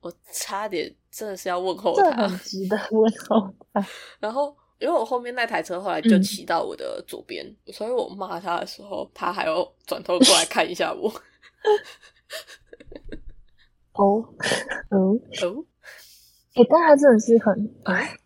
[0.01, 3.87] 我差点真的是要问候他，很值得问候他。
[4.21, 4.57] 然后。
[4.81, 11.09] 因为我后面那台车后来就骑到我的左边，所以我骂他的时候，他还要转头过来看一下我。
[13.95, 14.19] 哦，
[14.91, 15.17] 哦，哦，
[16.55, 17.73] 哎，但他真的是很，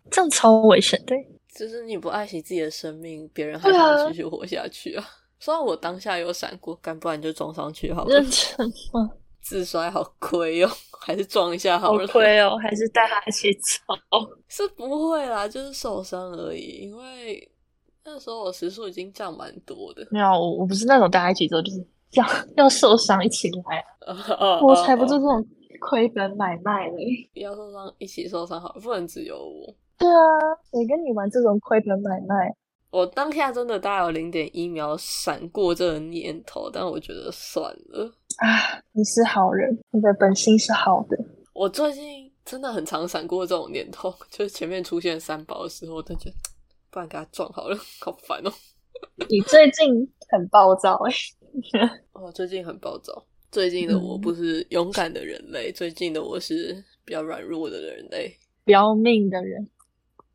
[0.09, 1.15] 这样超危险的。
[1.55, 5.07] 就是你不爱惜自己的生命，别人还想继续活下去啊！
[5.39, 8.13] 虽然我当下有闪过，干不然就撞上去好了。
[8.13, 9.09] 认真吗？
[9.41, 12.05] 自摔好亏哦，还是撞一下好了。
[12.05, 13.95] 好亏哦，还是带他一起走？
[14.47, 16.81] 是不会啦，就是受伤而已。
[16.81, 17.49] 因为
[18.03, 20.05] 那时候我时速已经降蛮多的。
[20.11, 22.25] 没有，我我不是那种带他一起走，就是要
[22.57, 23.83] 要受伤一起来。
[24.61, 25.43] 我才不做这种
[25.79, 27.29] 亏本买卖嘞！
[27.33, 29.73] 要受伤一起受伤好，不能只有我。
[29.97, 30.13] 对啊，
[30.71, 32.53] 谁跟你玩这种亏本买卖？
[32.91, 38.81] 我当下真的大概有零点一秒闪过这个念头，但我觉得算了啊。
[38.93, 41.17] 你是好人，你的本心是好的。
[41.53, 46.35] 我最近真的很常闪过这种念头，就是前面出现三宝的时候，我就觉得
[46.89, 48.51] 不然给他撞好了，好烦哦。
[49.29, 51.13] 你最近很暴躁哎。
[52.13, 53.23] 哦，最近很暴躁。
[53.51, 58.31] 最近的我不是勇敢的人类，最近的我是比较软弱的人类，
[58.65, 59.67] 不要命的人。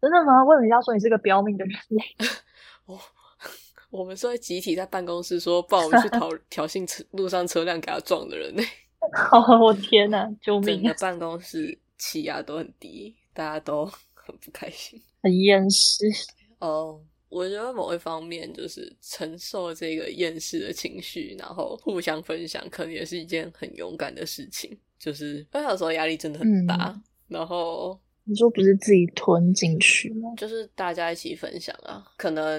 [0.04, 0.44] 真的吗？
[0.44, 2.04] 为什么要说你是个标命的人类？
[2.86, 3.00] 哦，
[3.90, 8.62] 我们是会集体在办公室说，帮我们去 挑挑衅车路上车辆给他撞的人呢。
[9.32, 10.30] 哦，我天哪！
[10.42, 10.66] 救命！
[10.66, 16.06] 整个办公室气压都很低，大家都很不开心，很厌世。
[16.58, 24.78] 哦，我觉得某一方面就是承受这个厌世的情绪，然后互相分享，可能也是一件很勇敢的事情。
[24.98, 27.98] 就是我有时候压力真的很大，然后。
[28.26, 30.30] 你说不是自己吞进去吗？
[30.36, 32.04] 就是大家一起分享啊。
[32.16, 32.58] 可能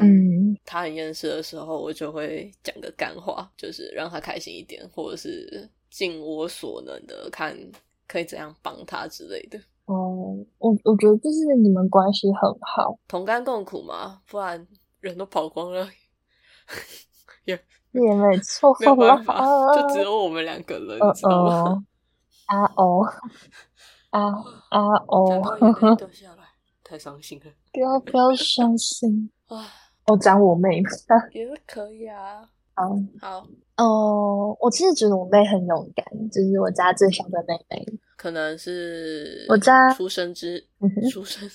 [0.64, 7.58] 他很厌世的时候，我就会讲个干话，就是让他开心一点，或者是尽我所能的看
[8.08, 9.60] 可以怎样帮他之类的。
[9.86, 14.68] 哦，我我觉得就是你们关系很好，同甘共苦嘛，不然
[15.00, 15.88] 人都跑光了，
[17.46, 17.54] 也
[17.94, 19.44] 也没错，没有办法，
[19.76, 21.86] 就只有我们两个人， 知道吗？
[22.46, 23.02] 啊哦。
[24.16, 24.32] 啊
[24.70, 25.96] 啊哦！
[25.98, 26.44] 掉下来，
[26.84, 27.52] 太伤心了。
[27.74, 29.68] 不要不要伤心啊！
[30.08, 30.78] 我讲我妹
[31.34, 32.48] 也是可以啊。
[32.74, 34.56] 好，好哦。
[34.62, 37.86] 我其实觉得我妹很勇敢，就是我家最小的妹妹。
[38.16, 40.66] 可能是我家出生之
[41.12, 41.50] 出生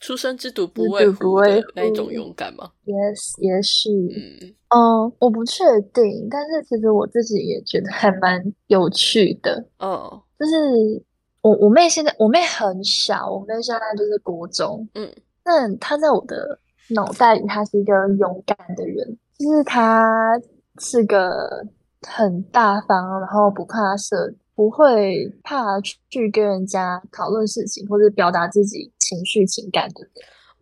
[0.00, 3.88] 出生之犊不畏虎的那一种勇敢吗？Yes，也是。
[3.90, 5.62] 嗯嗯，我不确
[5.94, 9.64] 定，但是其实我自己也觉得还蛮有趣的。
[9.78, 11.04] 哦，就是。
[11.42, 15.10] 我我妹现在我妹很小，我妹现在就是国中，嗯，
[15.42, 16.58] 但她在我的
[16.90, 20.38] 脑袋里，她是一个勇敢的人，就是她
[20.78, 21.66] 是个
[22.06, 30.10] 很大方，然后不怕事，不会怕去跟人家讨论事情或者表达自己情绪情感的人。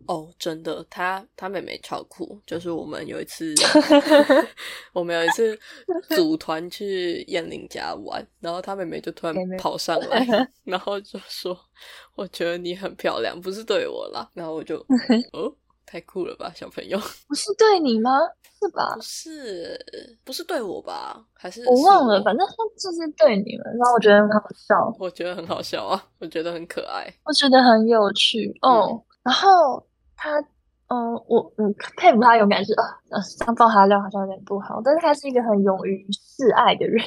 [0.09, 3.53] 哦，真的，他他妹妹超酷，就是我们有一次，
[4.91, 5.55] 我们有一次
[6.15, 10.25] 组团去燕玲家玩，然后他妹妹就突然跑上来，
[10.65, 11.55] 然后就说
[12.17, 14.77] ：“我觉得你很漂亮，不是对我啦。”然后我就
[15.33, 15.53] 哦，
[15.85, 18.09] 太酷了吧，小朋友，不是对你吗？
[18.59, 18.95] 是吧？
[18.95, 21.23] 不是，不是对我吧？
[21.35, 23.77] 还是我忘了，反正他就是对你们。
[23.77, 29.85] 然后我觉得很好笑，我觉得很好笑啊，我觉得很可爱，我觉得很有趣哦，然后。
[30.21, 30.37] 他，
[30.87, 32.83] 嗯，我，嗯，佩服他勇敢是，呃，
[33.17, 37.01] 呃，这样爆他料好像有点不好，但是他是一个很勇于示爱的人，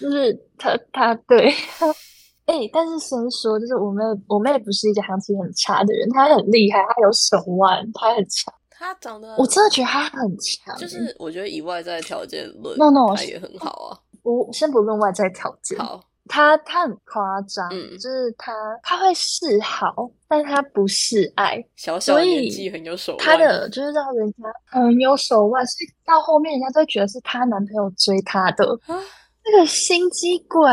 [0.00, 1.54] 就是他，他对，
[2.46, 16.00] 哎，但是先说，就是我妹，我妹不是一个行情很差的人，她很厉害，她有手腕，她很强，她长得，我真的觉得她很强，就是我觉得以外在条件论，no no，她也很好啊，我先不论外在条件，好。
[16.28, 21.64] 他他很夸张，就是他他会示好，但他不示爱。
[21.76, 28.66] 小小年纪很有手腕，他的就是让人家很有手腕，所以到后面人家都觉得是她男朋友追她的。
[28.88, 30.68] 那个心机鬼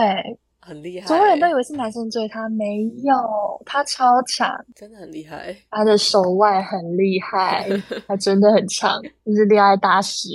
[0.60, 5.56] 很厉害，所有人都以为是男生追她，没有，她超强，真的很厉害。
[5.70, 7.70] 她的手腕很厉害，
[8.08, 10.30] 她真的很强，就是恋爱大师，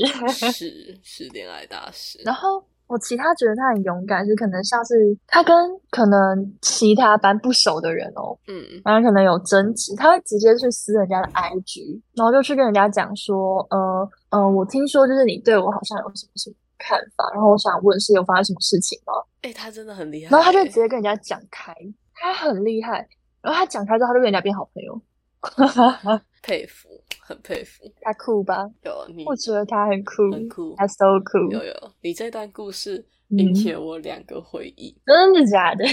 [0.53, 2.21] 是是恋爱大师。
[2.25, 2.63] 然后。
[2.89, 5.55] 我其他觉得他很勇敢，是可能像是他跟
[5.91, 19.13] 可能其他班不熟的人哦，嗯，然后可能有争执，他会直接去撕人家的 IG，然后就去跟人家讲说，呃呃，我听说就是你对我好像有什么什么看法，然后我想问是有发生什么事情吗？
[19.43, 21.75] 哎，他真的很厉害，然后他就直接跟人家讲开，
[22.15, 23.07] 他很厉害，
[23.43, 25.01] 然后他讲开之后，他就跟人家变好朋友，
[26.43, 26.89] 佩服。
[27.29, 28.67] 很佩服他酷吧？
[28.83, 31.53] 有你，我觉得他很酷，很酷，他 so cool。
[31.53, 35.85] 有有，你这段故事引起了我两个回忆，真的假的？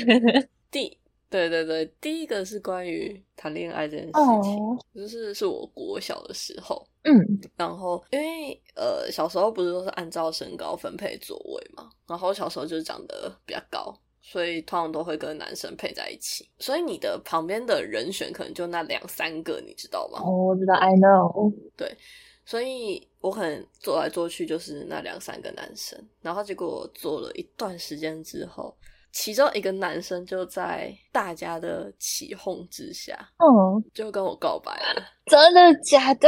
[0.72, 0.98] 第
[1.30, 7.14] 对对对，第一个是关于谈恋爱这件事情，就是是我国小的时候，嗯，
[7.58, 13.94] 然后因为呃小时候不是都是按照身高分配座位嘛，然后小时候就是长得比较高。
[14.28, 16.50] 所以通常都会跟男生配在一起。
[16.58, 20.20] 所以你的旁边的人选可能就那两三个，你知道吗？
[20.24, 21.54] 哦，我知道，I know。
[21.78, 21.96] 对，
[22.44, 28.76] 所以我可能做来做去就是那两三个男生，然后结果做了一段时间之后。
[29.18, 35.02] 其中一个男生就在大家的起哄之下，嗯，就跟我告白了。
[35.28, 36.28] 真的假的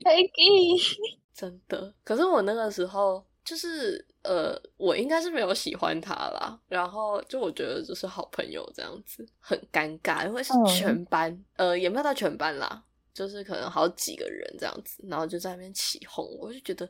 [0.00, 0.96] ？Peggy，
[1.36, 1.92] 真的。
[2.02, 6.58] 可是我那个时候就是呃，我应该是没有喜欢他啦。
[6.68, 16.88] 然后就我觉得就是好朋友这样子，很尴尬，因为是全班，呃，也没有到全班啦，就是可能好几个人这样子，然后就在那边起哄，我就觉得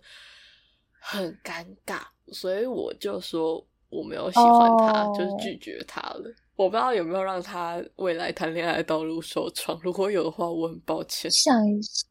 [1.00, 2.00] 很尴尬，
[2.32, 3.66] 所以我就说。
[3.90, 6.34] 我没有喜欢他，就是拒绝他了。
[6.56, 9.78] 我不知道有没有让他未来谈恋爱的道路受创。
[9.84, 11.30] 如果有的话，我很抱歉。
[11.30, 12.08] 想一下，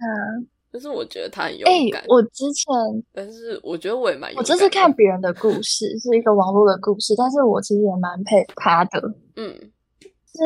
[0.73, 2.03] 但是我觉得他很勇敢。
[2.07, 2.65] 我之前，
[3.13, 4.33] 但是我觉得我也蛮……
[4.35, 8.99] 我这是看别人的故事，是一个网络的故事，但是我其实也蛮佩服他的。
[9.35, 9.53] 嗯。
[10.35, 10.41] 是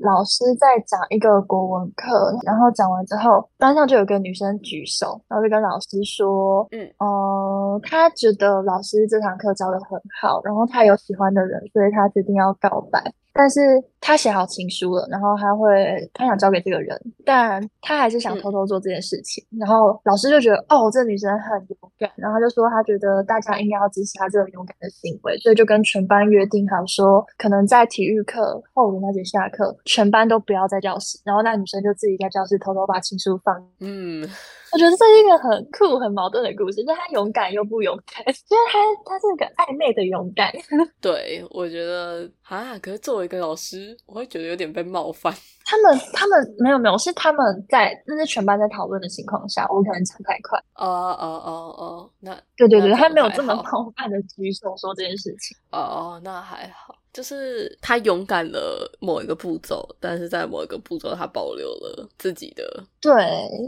[0.00, 13.60] 老师在讲一个国文课，然后讲完之后，班上就有个女生举手，然后就跟老师说：“嗯，呃，她觉得老师这堂课教的很好，然后她有喜欢的人，所以她决定要告白。”但是
[14.00, 19.44] 他写好情书了，然后他会他想交给这个人，但他还是想偷偷做这件事情。
[19.60, 33.64] 然后老师就觉得，哦，这女生很勇敢，然后他就说他觉得大家应该要支持他这个勇敢的行为，所以就跟全班约定好说，可能在体育课后的那节下课，全班都不要在教室，然后那女生就自己在教室偷偷把情书放。
[33.78, 34.28] 嗯。
[34.72, 40.52] 我觉得这是一个很酷、很矛盾的故事，就是他勇敢又不勇敢，就是他他是个暧昧的勇敢。
[41.00, 45.32] 对，我觉得啊，可是作为一个老师，我会觉得有点被冒犯。
[45.64, 50.58] 他们他们没有没有，是他们在那是全班在讨论的情况下，我可能讲太快。
[50.74, 55.56] 哦哦哦哦，那对对对，他没有这么冒犯的举手说这件事情。
[55.70, 56.94] 哦哦，那还好。
[57.18, 62.62] 就是他勇敢了某一个步骤，但是在某一个步骤，他保留了自己的
[63.00, 63.12] 对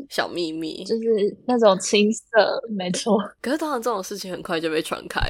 [0.09, 3.19] 小秘密，就是那种青涩，没错。
[3.43, 5.21] 可是当然这种事情很快就被传开，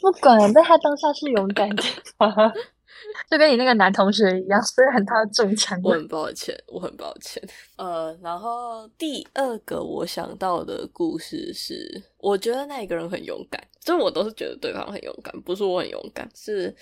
[0.00, 1.82] 不管，但他当下是勇敢的，
[3.28, 5.76] 就跟你那个男同学一样，虽然他中枪。
[5.82, 7.42] 我很抱歉，我很抱歉。
[7.76, 16.72] 呃，然后第二个我想到的故事是，我觉得那一个人很勇敢，就我都是觉得对方很勇敢，不是我很勇敢，是。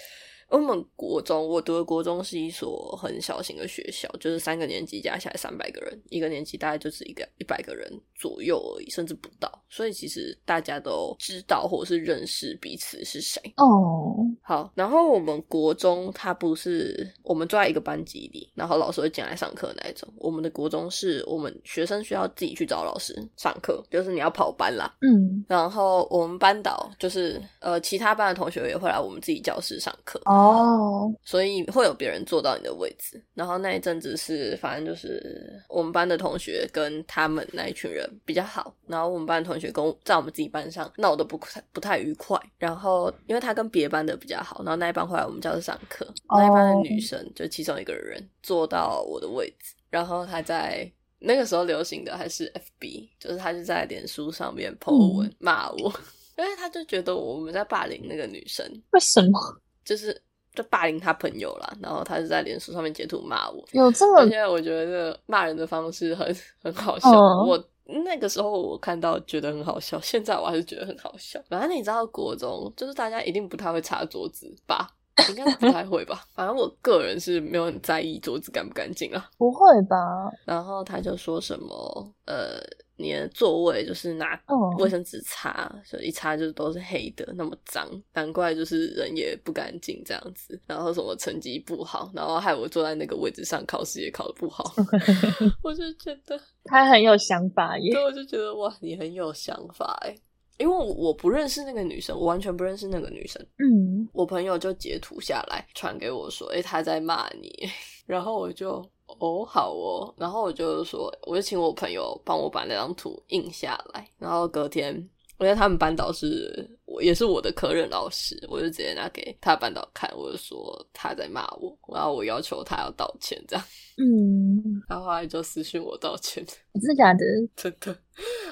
[0.53, 7.91] 我们国中，我读的国中是一所很小型的学校，就是三个年级加起来三百个人，一个年级大概就是一个一百个人。
[8.23, 9.51] 左右而已，甚至不到。
[9.69, 13.43] 所以其实大家都知道或者是认识彼此是谁。
[13.57, 14.71] 哦，好。
[14.77, 20.09] 然后我们国中他不是我们坐在一个班级里，然后老师会进来上课那一种。
[20.19, 24.95] 我们的国中是我们学生需要自己去找老师上课，就是你要跑班啦。
[25.01, 25.45] 嗯。
[25.49, 30.21] 然后我们班导就是呃其他班的同学也会来我们自己教室上课。
[30.27, 55.93] 哦，所以会有别人坐到你的位置，然后那一阵子是，反正就是我们班的同学跟他们那一群人比较好，然后我们班的同学跟在我们自己班上闹得不太不太愉快，然后因为他跟别班的比较好，然后那一班会来我们教室上课，那一班的女生就其中一个人坐到我的位置，然后他在那个时候流行的还是 FB，就是他就在脸书上面 po 文骂我，
[56.39, 59.39] 因为他就觉得我们在霸凌那个女生，为什么？
[59.85, 60.21] 就是
[60.55, 64.21] 就霸凌他朋友啦，然后他就在脸书上面截图骂我，有这么？
[64.21, 67.11] 而且我觉得骂人的方式很很好笑。
[67.11, 67.57] 我
[68.05, 71.41] 那个时候我看到觉得很好笑，现在我还是觉得很好笑。
[71.49, 74.89] 反正你知道，国中就是大家一定不太会擦桌子吧？
[75.29, 76.25] 应该不太会吧？
[76.35, 79.97] 反正我个人是没有很在意桌子干不干净啊，不会吧？
[80.45, 82.59] 然后他就说什么呃。
[83.03, 84.41] 你的座位就是拿
[84.79, 90.59] 卫生纸擦，所以一擦就都是黑的，那么脏，难怪就是人也不干净这样子。
[90.67, 94.73] 然后什么成绩不好，然后害我坐在那个位置上考试也考得不好，
[95.63, 97.93] 我就觉得 他很有想法耶。
[97.93, 100.15] 对，我就觉得哇，你很有想法哎，
[100.59, 103.45] 因为我不认识那个女生，我完全不认识那个女生。
[103.59, 107.51] 嗯，我朋友就截图下来传给我说，哎，他在骂你，
[108.07, 108.83] 然后我就。
[109.19, 115.09] 哦，好哦，然后我就说，我就请我朋友帮我把那张图印下来，然后隔天，
[115.43, 123.65] 因为他们班导是我也是我的科任老师，我就直接拿给他班导看，我就说他在骂我，然后我要求他要道歉，这样，
[123.99, 127.25] 嗯， 然后后来就私信我道歉，真的假的？
[127.57, 127.97] 真的。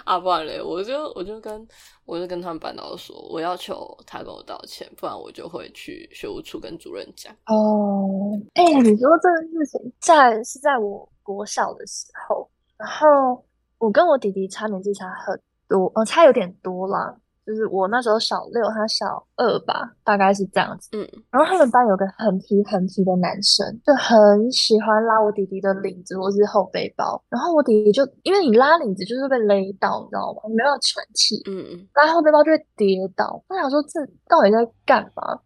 [0.05, 1.67] 啊，不然嘞，我就我就跟
[2.07, 7.33] 我就跟他们班导说，我要求他跟我道歉，不然我就会去学务处跟主任讲。
[7.47, 13.45] 哦，哎，你说这个事情在是在我国小的时候，然后
[13.79, 15.39] 我跟我弟弟差年纪差很
[15.71, 17.17] 多，呃，差有点多啦。
[17.47, 20.91] 就是我那时候小六，他小二吧，大概是这样子。
[20.93, 27.21] 嗯，然后他们班有个很皮很皮的男生，就很喜欢拉我弟弟的领子或是后背包。
[27.29, 30.43] 然后我弟弟就因为你拉领子就是被勒到，你知道吗？
[30.55, 33.43] 没有喘气，嗯嗯，拉后背包就会跌倒。
[33.49, 33.99] 我想说这
[34.29, 35.41] 到底在干嘛？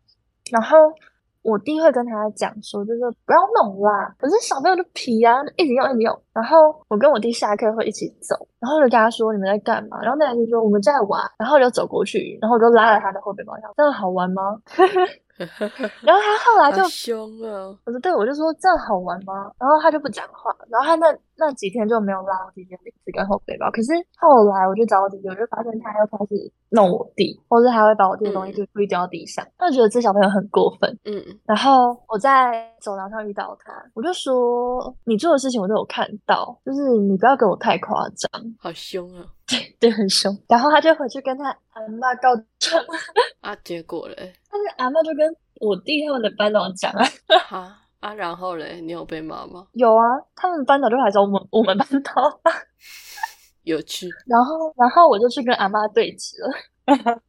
[0.50, 0.76] 然后。
[1.44, 4.14] 我弟会跟他讲说，就是不要弄啦。
[4.18, 6.22] 可是小朋友的皮啊，一直用一直用。
[6.32, 6.56] 然后
[6.88, 10.00] 我跟我弟下课会一起走，然后就跟他说你们在干嘛？
[10.00, 11.20] 然后那男生说我们在玩。
[11.38, 14.58] 然后就走过去，然后我就拉了他的后背包，这样好玩吗？
[16.02, 17.74] 然后他后来就凶啊！
[17.84, 19.50] 我说对，我就说这样好玩吗？
[19.58, 20.54] 然后他就不讲话。
[20.68, 21.06] 然后他那
[21.36, 23.70] 那几天就没有拉我弟弟的领子跟后背包。
[23.72, 29.44] 可是后来我就找我弟弟，我就发现他又开始弄我弟，或者还会把我弟的东西就故意丢到地上。
[29.58, 30.98] 他就觉得这小朋友很过分。
[31.04, 31.20] 嗯。
[31.44, 38.30] 然后我在走廊上遇到他，我就说你做的事情我都有看到，就是你不要给我太夸张。
[38.60, 39.26] 好凶啊！
[39.46, 40.36] 对 对，很凶。
[40.48, 42.82] 然后他就回去跟他阿妈告状。
[43.40, 44.32] 啊，结果嘞？
[44.50, 47.04] 但是阿妈就跟我弟他们的班长讲啊。
[47.48, 49.66] 哈啊，然后嘞，你有被骂吗？
[49.72, 50.02] 有啊，
[50.34, 52.40] 他们班长就来找我们我们班导。
[53.64, 54.08] 有趣。
[54.26, 57.22] 然后，然后我就去跟阿妈对峙了。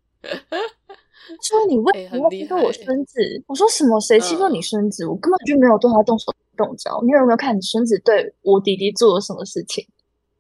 [1.41, 3.19] 说你为什么欺负我孙子？
[3.47, 3.99] 我说什么？
[4.01, 5.05] 谁欺负你孙子？
[5.07, 7.01] 我根本就没有对他动手动脚。
[7.03, 9.85] 你有没有看你孙子对我弟弟做了什么事情？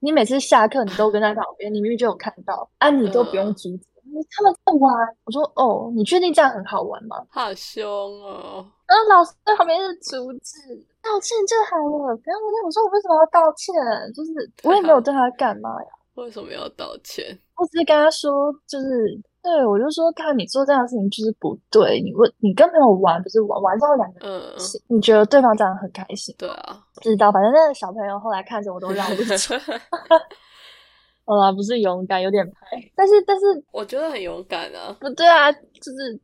[0.05, 3.85] 你每次下课你都跟在旁边，你明明就有看到，啊，你都不用阻止。
[4.29, 4.93] 他们在玩。
[5.23, 7.25] 我说哦，你确定这样很好玩吗？
[7.31, 7.83] 好凶
[8.21, 8.63] 哦！
[8.85, 10.61] 然后老师在旁边是阻止，
[11.01, 11.75] 道歉就好
[12.07, 13.73] 了，不要我说我为什么要道歉？
[14.13, 14.31] 就是
[14.61, 15.89] 我也没有对他干嘛呀。
[16.13, 17.25] 为什么要道歉？
[17.57, 19.19] 我只是跟他说，就是。
[19.45, 22.01] 对，我就说，看你做这样的事情就是不对。
[22.01, 24.55] 你问，你跟朋友玩不是玩，玩之后两个
[24.87, 26.33] 你觉得对方这样很开心？
[26.35, 27.31] 对啊，不知道。
[27.31, 29.53] 反正那个小朋友后来看着我都 绕不住。
[31.27, 32.91] 好啦，不是勇敢，有点 拍。
[32.95, 34.97] 但是，但是我觉得很勇敢啊。
[34.99, 36.19] 不对啊，就是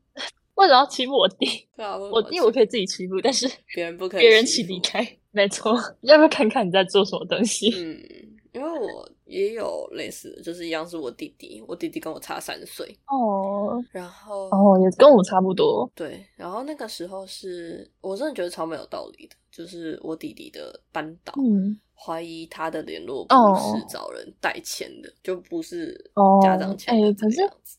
[0.56, 1.46] 为什么要欺负我弟？
[1.78, 5.08] 对啊，我弟我可以自己欺负，但是别人不可以，别人请离开。
[5.30, 7.70] 没错，要不要看看你在做什么东西？
[7.78, 8.02] 嗯，
[8.54, 9.08] 因为我。
[9.32, 12.86] 也有类似的，就是一样是我弟弟，我弟弟跟我差三岁。
[13.08, 21.34] 哦，然后哦也跟我差不多，对，然后那个时候是我真的觉得超没有道理的，就是我弟弟的班导
[21.96, 26.12] 怀疑他的联络不是找人代签的，就不是
[26.44, 27.78] 家长签的这样子。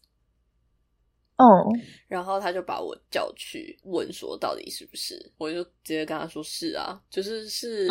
[1.43, 1.65] 哦，
[2.09, 7.89] 然后他就把我叫去问说到底是不是，我就直接跟他说是啊，就是是，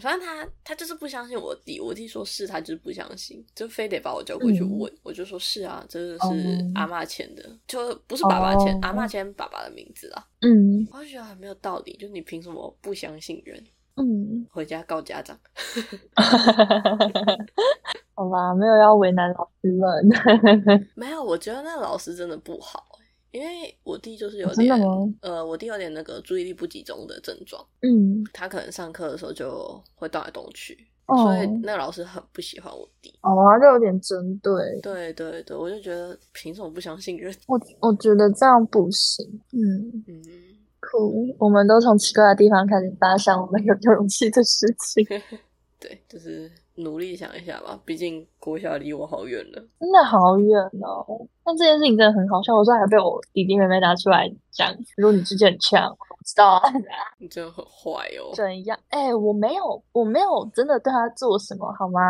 [0.00, 6.56] 反正他他就是不相信我弟，我弟说是他就是不相信，就非得把我叫过去问，我就说是啊，这个是。
[6.74, 13.64] 阿妈签的，就不是爸爸签，阿妈签爸爸的名字啊，嗯，我就觉得很没有道理，就你凭什么不相信人？
[13.96, 15.38] 嗯，回家告家长。
[18.14, 20.08] 好吧，没有要为难老师们。
[20.94, 22.84] 没有，我觉得那老师真的不好，
[23.30, 24.78] 因为我弟就是有点，
[25.20, 27.62] 呃，我弟有点那个注意力不集中的症状。
[27.82, 30.76] 嗯，他可能上课的时候就会动来动去，
[31.06, 33.14] 所以那个老师很不喜欢我弟。
[33.22, 34.80] 哦，他就有点针对。
[34.82, 37.34] 对对对，我就觉得凭什么不相信人？
[37.46, 39.40] 我我觉得这样不行。
[39.52, 40.22] 嗯嗯。
[40.80, 45.04] 酷，我们都从奇怪的地方开始发想我们有勇气的事情。
[45.78, 47.78] 对，就是努力想一下吧。
[47.84, 51.04] 毕竟国小离我好远了，真的好远哦。
[51.44, 54.74] 但这件事情真的很好笑，我说还被我弟弟妹妹拿出来讲。
[54.96, 56.62] 如果你之前很强，我知道啊。
[57.20, 58.32] 你真的很坏哦。
[58.34, 58.78] 怎样？
[58.88, 62.00] 哎，我没有，我没有真的对他做什么，好吗？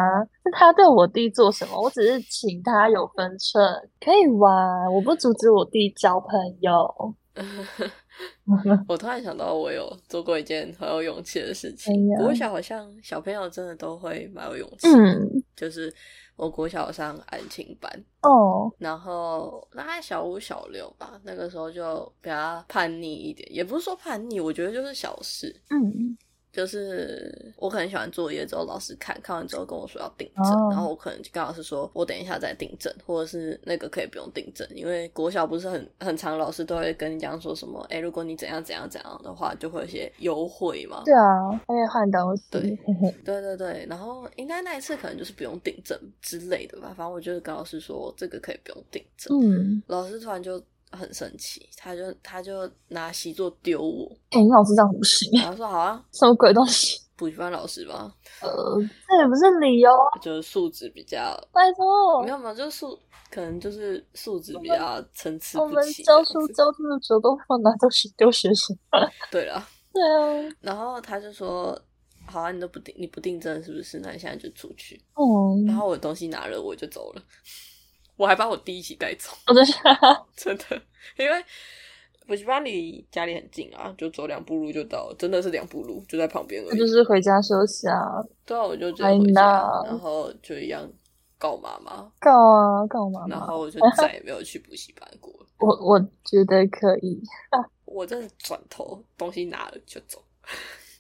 [0.45, 1.79] 是他对我弟做什么？
[1.83, 3.63] 我只是请他有分寸，
[4.01, 7.15] 可以玩，我不阻止我弟交朋友。
[8.89, 11.93] 我突然想到，我有做过一件很有勇气的事情。
[12.17, 15.93] 国小好像小朋友真的都会蛮有勇气，嗯，就是
[16.37, 17.91] 我国小上安亲班
[18.23, 26.17] 哦，然后大概小五小六吧，那个时候就比较叛逆一点，也不是说叛逆，我觉得就是小事，嗯。
[26.57, 41.03] 就是我可能喜欢作业之后，老师看看完之后跟我说要订正，然后我可能就跟老师说，我等一下再订正，或者是那个可以不用订正，因为国小不是很很长，老师都会跟你讲说什么，哎，如果你怎样怎样怎样的话，就会有些优惠嘛。
[41.05, 42.43] 对啊，可以换东西。
[42.51, 42.79] 对
[43.23, 49.39] 对对对，然后应该那一次可能就是不用订正之类的吧，反正我就是跟老师说这个可以不用订正。
[49.39, 50.63] 嗯，老师突然就。
[50.93, 54.11] 很生气，他就他就拿习作丢我。
[54.31, 55.31] 哎，你老师这样不行。
[55.41, 57.01] 他说好啊，什么鬼东西？
[57.17, 58.13] 补习班老师吧。
[58.43, 58.49] 呃，
[59.09, 59.91] 这也不是理由。
[60.21, 61.19] 就是素质比较。
[61.51, 62.23] 拜托。
[62.23, 62.99] 没有嘛，就是素，
[63.31, 65.75] 可能就是素质比较参差不齐。
[65.77, 68.77] 我们教书教这么久，都放哪都是丢学生。
[69.31, 69.67] 对了。
[69.95, 70.55] 对啊。
[70.61, 71.79] 然后他就说
[72.29, 73.99] ：“好啊，你都不定，你不定真是不是？
[74.01, 75.57] 那你现在就出去。”哦。
[75.67, 77.23] 然后我东西拿了，我就走了。
[78.17, 79.31] 我还把我弟一起带走，
[80.37, 80.83] 真的，
[81.19, 81.45] 因为
[82.27, 86.79] 补习班离家里很近啊，就走两步路就到，真的是两步路，就在旁边而已。
[86.79, 90.89] 就是回家休息啊，对啊，我就回家，然后就一样
[91.39, 95.33] 告妈妈，告啊告妈妈，然后我就 再也没有去补习班过。
[95.59, 97.23] 我我觉得可以，
[97.87, 100.23] 我真的转头东西拿了就走。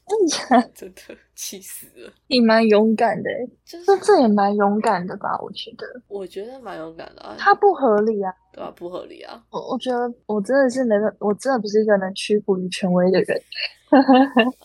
[0.72, 2.12] 真的气死了！
[2.28, 3.30] 你蛮勇敢的，
[3.64, 5.36] 就是这也蛮勇敢的吧？
[5.42, 7.34] 我觉得，我觉得蛮勇敢的。
[7.36, 9.42] 他不合理啊，对啊，不合理啊！
[9.50, 13.42] 我我觉得我真的是没个，我真的不是一个能屈服于权威的人。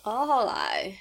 [0.06, 0.92] 然后后来，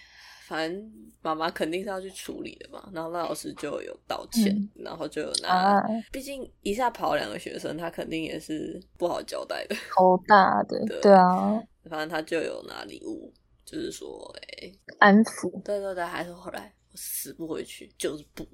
[0.49, 2.89] 反正妈妈肯定是要去处理的嘛。
[2.95, 11.63] 然后那老师就有道歉，然后就有拿，毕竟一下跑两个学生，他肯定也是不好交代的，头大的，对啊。
[11.89, 13.33] 反正他就有拿礼物。
[13.71, 18.45] 就是说，哎，安抚，对对对，还是后来我死不回去，就是不，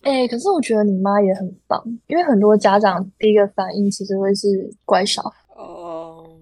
[0.00, 6.36] 哎，可是我觉得你妈也很棒，因为很多家长第一个反应其实会是乖小孩，哦，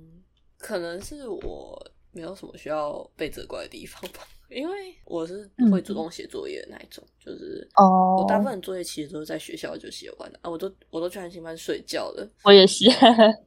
[0.57, 4.21] 可能是我没有什么需要被责怪的地方吧。
[4.51, 4.75] 因为
[5.05, 12.29] 我是会主动写作业的那一种，就是哦，我大部分作业其实都是在学校就写完了啊，我都我都去安心班睡觉了。
[12.45, 12.85] 我也是，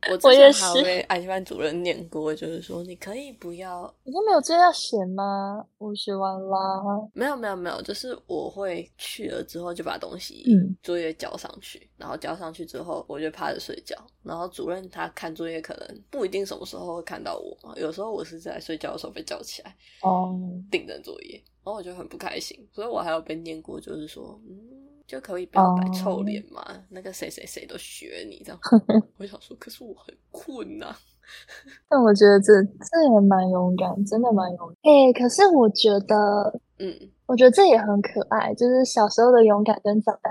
[0.10, 5.66] 我之前还被安心班主任念过，就是说你可以不要，你都没有作业要写吗？
[5.78, 6.58] 我写完啦。
[7.14, 10.45] 没有没有没有，就是我会去了之后就把东西
[10.82, 20.34] 作业交上去，然后交上去之后我就趴着睡觉，然后主任他看作业可能不一定什么时候会看到我，有时候我是在睡觉的时候被叫起来哦，
[20.72, 20.93] 顶着。
[21.02, 24.60] 作业，然后我就很不开心，所以我还有被念过，就是说，嗯，
[25.08, 28.60] 就可以不要摆臭脸嘛，那个谁谁谁都学你这样。
[29.18, 30.96] 我想说，可是我很困呐。
[31.88, 34.76] 但我觉得这这也蛮勇敢，真的蛮勇敢。
[34.84, 36.94] 哎，可是我觉得，嗯，
[37.26, 40.30] 我觉得这也很可爱，就是小时候的勇敢跟长大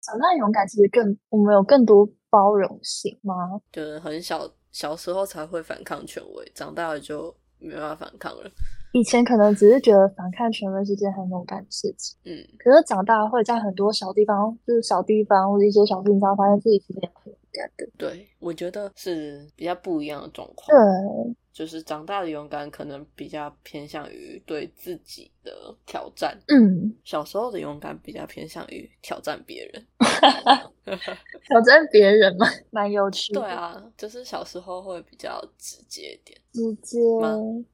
[0.00, 3.34] 长大勇敢，其实更我们有更多包容性吗？
[3.70, 8.50] 就是很小小时候才会反抗权威，长大了就没办法反抗了。
[8.92, 17.32] 以前可能只是觉得反抗权威是件很勇敢的事情，嗯，可是长大会在很多小地方，就是小地方或者一些小事情上，发现自己其实也很
[17.98, 20.66] 对，我觉得是比较不一样的状况。
[20.68, 21.34] 对。
[21.52, 25.52] 就是长大的勇敢，可能比较偏向于对自己的
[25.84, 26.34] 挑战。
[26.48, 29.86] 嗯，小时候的勇敢比较偏向于挑战别人。
[31.46, 33.34] 挑战别人嘛，蛮有趣。
[33.34, 36.40] 对啊，就是小时候会比较直接一点。
[36.54, 36.98] 直接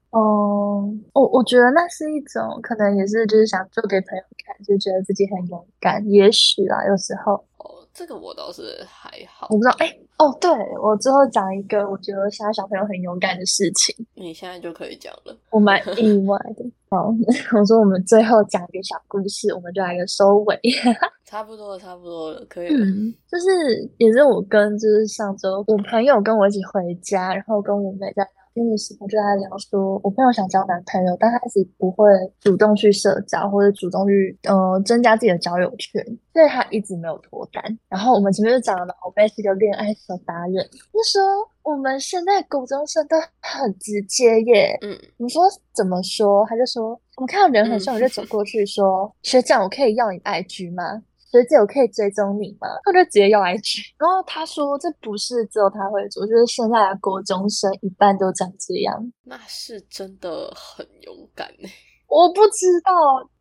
[0.09, 6.05] 哦，我我觉得那是一种可能，也是就是想做给朋友看，就觉得自己很勇敢。
[6.09, 7.35] 也许啊，有时候。
[7.59, 9.47] 哦，这个我倒是还好。
[9.49, 9.93] 我不知道，哎。
[10.19, 10.49] 哦，对
[10.83, 16.65] 我最后讲一个我觉得现在小朋友很勇敢的事情，你现在就可以讲了，我蛮意外的。
[16.89, 17.07] 好，
[17.57, 20.59] 我说我们最后讲一个小故事，我们就来个收尾。
[21.23, 22.85] 差不多了，差不多了，可以了。
[23.31, 28.27] 就是也是我跟就是上周我朋友跟我一起回家，然后跟我妹在。
[28.53, 32.05] 那个时候就在聊说，我朋友想交男朋友，但他一直不会
[32.41, 37.63] 主动去社交或者主动去呃增加自己的交友圈，所以他一直没有脱单。
[37.87, 40.55] 然后我们前面就讲了，我妹是个恋爱小达人。
[40.91, 41.21] 就说
[41.63, 45.43] 我们现在高中生都很直接耶，嗯，你说
[45.73, 46.45] 怎么说？
[46.49, 51.03] 他就说我们看到人很帅，我就走过去说学长，我可以要你 IG 吗？
[51.31, 52.67] 学姐，我可以追踪你吗？
[52.83, 59.13] 他就直接要 IG，然后他说这不是只有他会做，就是现在的国中生一半都长这样。
[59.23, 61.69] 那是真的很勇敢呢。
[62.07, 62.91] 我不知道，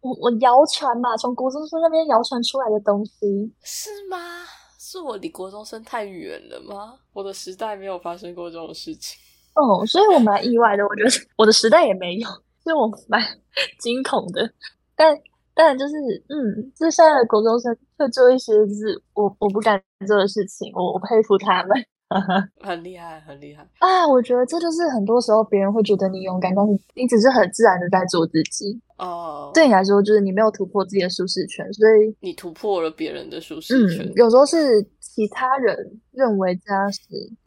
[0.01, 4.19] 我我谣传嘛，从国中生那边谣传出来的东西是吗？
[4.79, 6.99] 是我离国中生太远了吗？
[7.15, 9.19] 我的时代没有发生过这种事情。
[9.55, 10.85] 哦，所以我蛮意外的。
[10.85, 12.29] 我觉得我的时代也没有，
[12.63, 13.23] 所以我蛮
[13.81, 14.53] 惊恐的。
[14.95, 15.19] 但。
[15.61, 15.95] 但就是，
[16.29, 21.77] 嗯，就是现在的国中生会做一些就是我我不敢做的事情，我我佩服他们，
[22.63, 24.07] 很厉害，很厉害啊！
[24.07, 28.81] 我觉得这就是很多时候别人会觉得你勇敢，但是你只是很自然的在做自己。
[28.99, 34.09] 哦，对你来说，就是你没有突破自己的舒适圈，所以你突破了别人的舒适圈。
[34.15, 34.81] 有时候是
[35.19, 37.01] 其他人认为这样是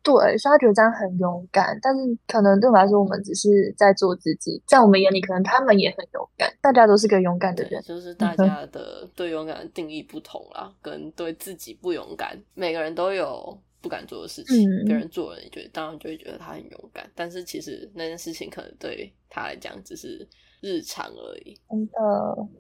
[0.04, 6.54] 对，所以他觉得这样很勇敢，但是可能对我来说，我们只是在做自己，在我们眼里，可能他们也很勇敢。
[6.60, 14.70] 大家都是个勇敢的人，就是大家的对勇敢的定义不同啦，跟对自己不勇敢，每个人都有不敢做的事情。
[14.86, 20.28] 别人做了，你觉得当然就会觉得他很勇敢，但是其实那件事情可能对他来讲只是。
[20.64, 21.60] 日常而已。
[21.68, 21.92] 真的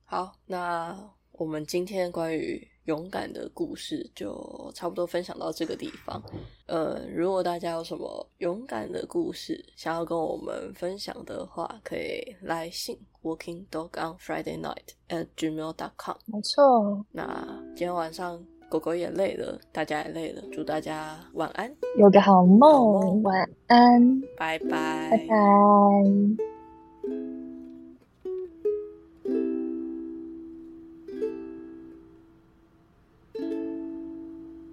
[0.05, 0.97] 好，那
[1.33, 6.21] 我们今天关于勇敢的故事就差不多分享到这个地方。
[6.65, 16.15] 呃，如果大家有什么勇敢的故事想要跟我们分享的话，可以来信 Working Dog on Friday Night at gmail dot com。
[16.25, 17.05] 没错。
[17.11, 27.30] 那今天晚上狗狗也累了，大家也累了，祝大家晚安，有个好梦，晚安，拜拜，拜拜。